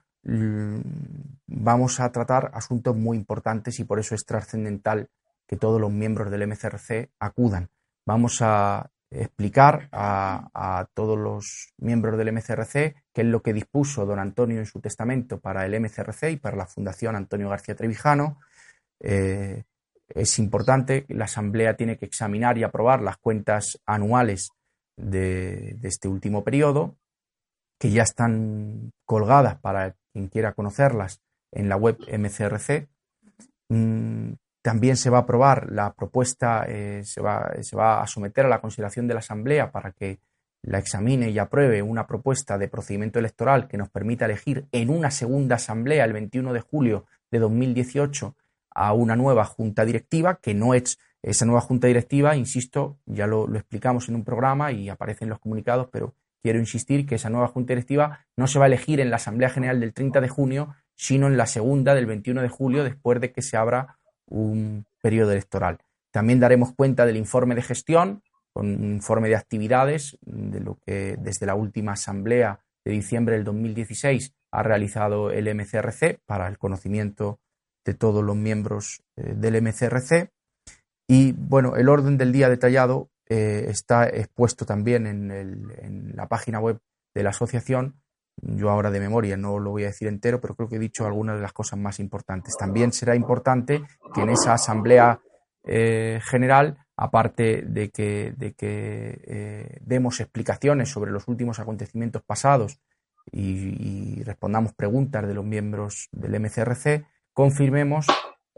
[1.47, 5.09] vamos a tratar asuntos muy importantes y por eso es trascendental
[5.47, 7.69] que todos los miembros del MCRC acudan.
[8.05, 14.19] Vamos a explicar a, todos los miembros del MCRC qué es lo que dispuso don
[14.19, 18.39] Antonio en su testamento para el MCRC y para la Fundación Antonio García Trevijano.
[18.99, 19.63] Eh,
[20.09, 24.51] es importante, la Asamblea tiene que examinar y aprobar las cuentas anuales
[24.95, 26.97] de, este último periodo,
[27.77, 31.21] que ya están colgadas para quien quiera conocerlas
[31.51, 32.87] en la web MCRC.
[33.69, 38.45] Mm, también se va a aprobar la propuesta, eh, se, va, se va a someter
[38.45, 40.19] a la consideración de la Asamblea para que
[40.61, 45.11] la examine y apruebe una propuesta de procedimiento electoral que nos permita elegir en una
[45.11, 48.35] segunda asamblea el 21 de julio de 2018
[48.71, 53.53] a una nueva junta directiva, que no es esa nueva junta directiva, insisto, ya lo,
[53.55, 56.13] explicamos en un programa y aparece en los comunicados, pero
[56.47, 59.49] quiero insistir que esa nueva junta directiva no se va a elegir en la Asamblea
[59.49, 63.33] General del 30 de junio, sino en la segunda del 21 de julio, después de
[63.33, 65.79] que se abra un periodo electoral.
[66.09, 68.23] También daremos cuenta del informe de gestión,
[68.53, 73.43] con un informe de actividades de lo que desde la última asamblea de diciembre del
[73.43, 77.41] 2016 ha realizado el MCRC para el conocimiento
[77.83, 80.31] de todos los miembros eh, del MCRC.
[81.09, 86.59] Y bueno, el orden del día detallado eh, está expuesto también en, en, la página
[86.59, 86.79] web
[87.13, 88.01] de la asociación.
[88.37, 91.05] Yo ahora de memoria no lo voy a decir entero, pero creo que he dicho
[91.05, 92.55] algunas de las cosas más importantes.
[92.57, 95.19] También será importante que en esa asamblea
[95.69, 102.79] eh, general, aparte de que, de que eh, demos explicaciones sobre los últimos acontecimientos pasados
[103.31, 108.07] y, respondamos preguntas de los miembros del MCRC, confirmemos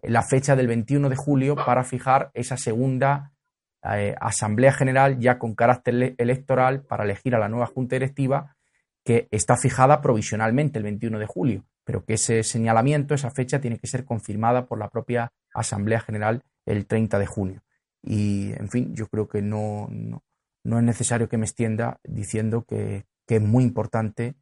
[0.04, 3.34] la fecha del 21 de julio para fijar esa segunda
[3.84, 8.56] eh, Asamblea General ya con carácter electoral para elegir a la nueva Junta Directiva
[9.04, 13.80] que está fijada provisionalmente el 21 de julio, pero que ese señalamiento, esa fecha, tiene
[13.80, 17.64] que ser confirmada por la propia Asamblea General el 30 de junio.
[18.04, 23.06] Y, en fin, yo creo que no, no, es necesario que me extienda diciendo que,
[23.28, 24.36] es muy importante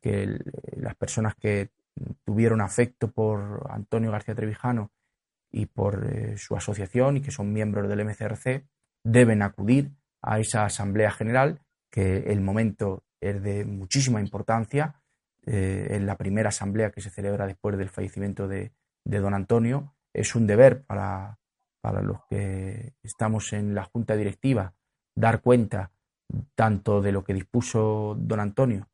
[0.00, 0.38] que
[0.76, 1.70] las personas que
[2.24, 4.90] tuvieron afecto por Antonio García Trevijano
[5.50, 8.64] y por eh, su asociación y que son miembros del MCRC
[9.04, 9.92] deben acudir
[10.22, 14.96] a esa Asamblea General, que el momento es de muchísima importancia.
[15.46, 18.72] Eh, en la primera asamblea que se celebra después del fallecimiento de,
[19.04, 19.94] de don Antonio.
[20.12, 21.38] Es un deber para,
[21.80, 24.74] para los que estamos en la junta directiva
[25.14, 25.90] dar cuenta
[26.54, 28.88] tanto de lo que dispuso don Antonio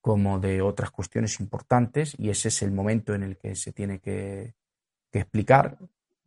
[0.00, 4.00] como de otras cuestiones importantes y ese es el momento en el que se tiene
[4.00, 4.54] que,
[5.12, 5.78] explicar,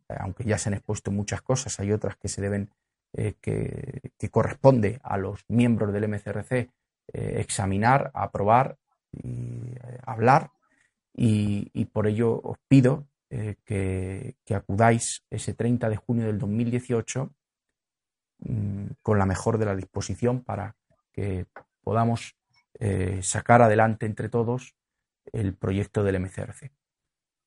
[0.08, 2.70] aunque ya se han expuesto muchas cosas, hay otras que se deben,
[3.18, 6.70] eh, que, corresponde a los miembros del MCRC eh,
[7.38, 8.76] examinar, aprobar
[9.10, 10.50] y eh, hablar
[11.14, 17.30] y, por ello os pido que, acudáis ese 30 de junio del 2018
[18.40, 20.76] mm, con la mejor de la disposición para
[21.12, 21.46] que
[21.82, 22.36] podamos
[23.22, 24.74] sacar adelante entre todos
[25.32, 26.70] el proyecto del MCRC.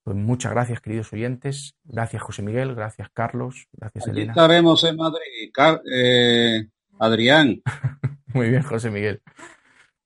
[0.03, 1.75] Pues muchas gracias, queridos oyentes.
[1.83, 2.75] Gracias, José Miguel.
[2.75, 3.67] Gracias, Carlos.
[3.73, 5.51] Gracias, Aquí estaremos en Madrid.
[5.93, 6.67] Eh,
[6.99, 7.61] Adrián.
[8.33, 9.21] Muy bien, José Miguel.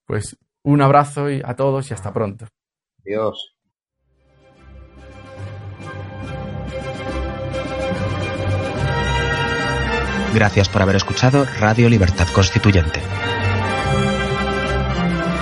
[0.06, 2.48] Pues un abrazo a todos y hasta pronto.
[3.06, 3.54] Adiós.
[10.34, 13.02] Gracias por haber escuchado Radio Libertad Constituyente.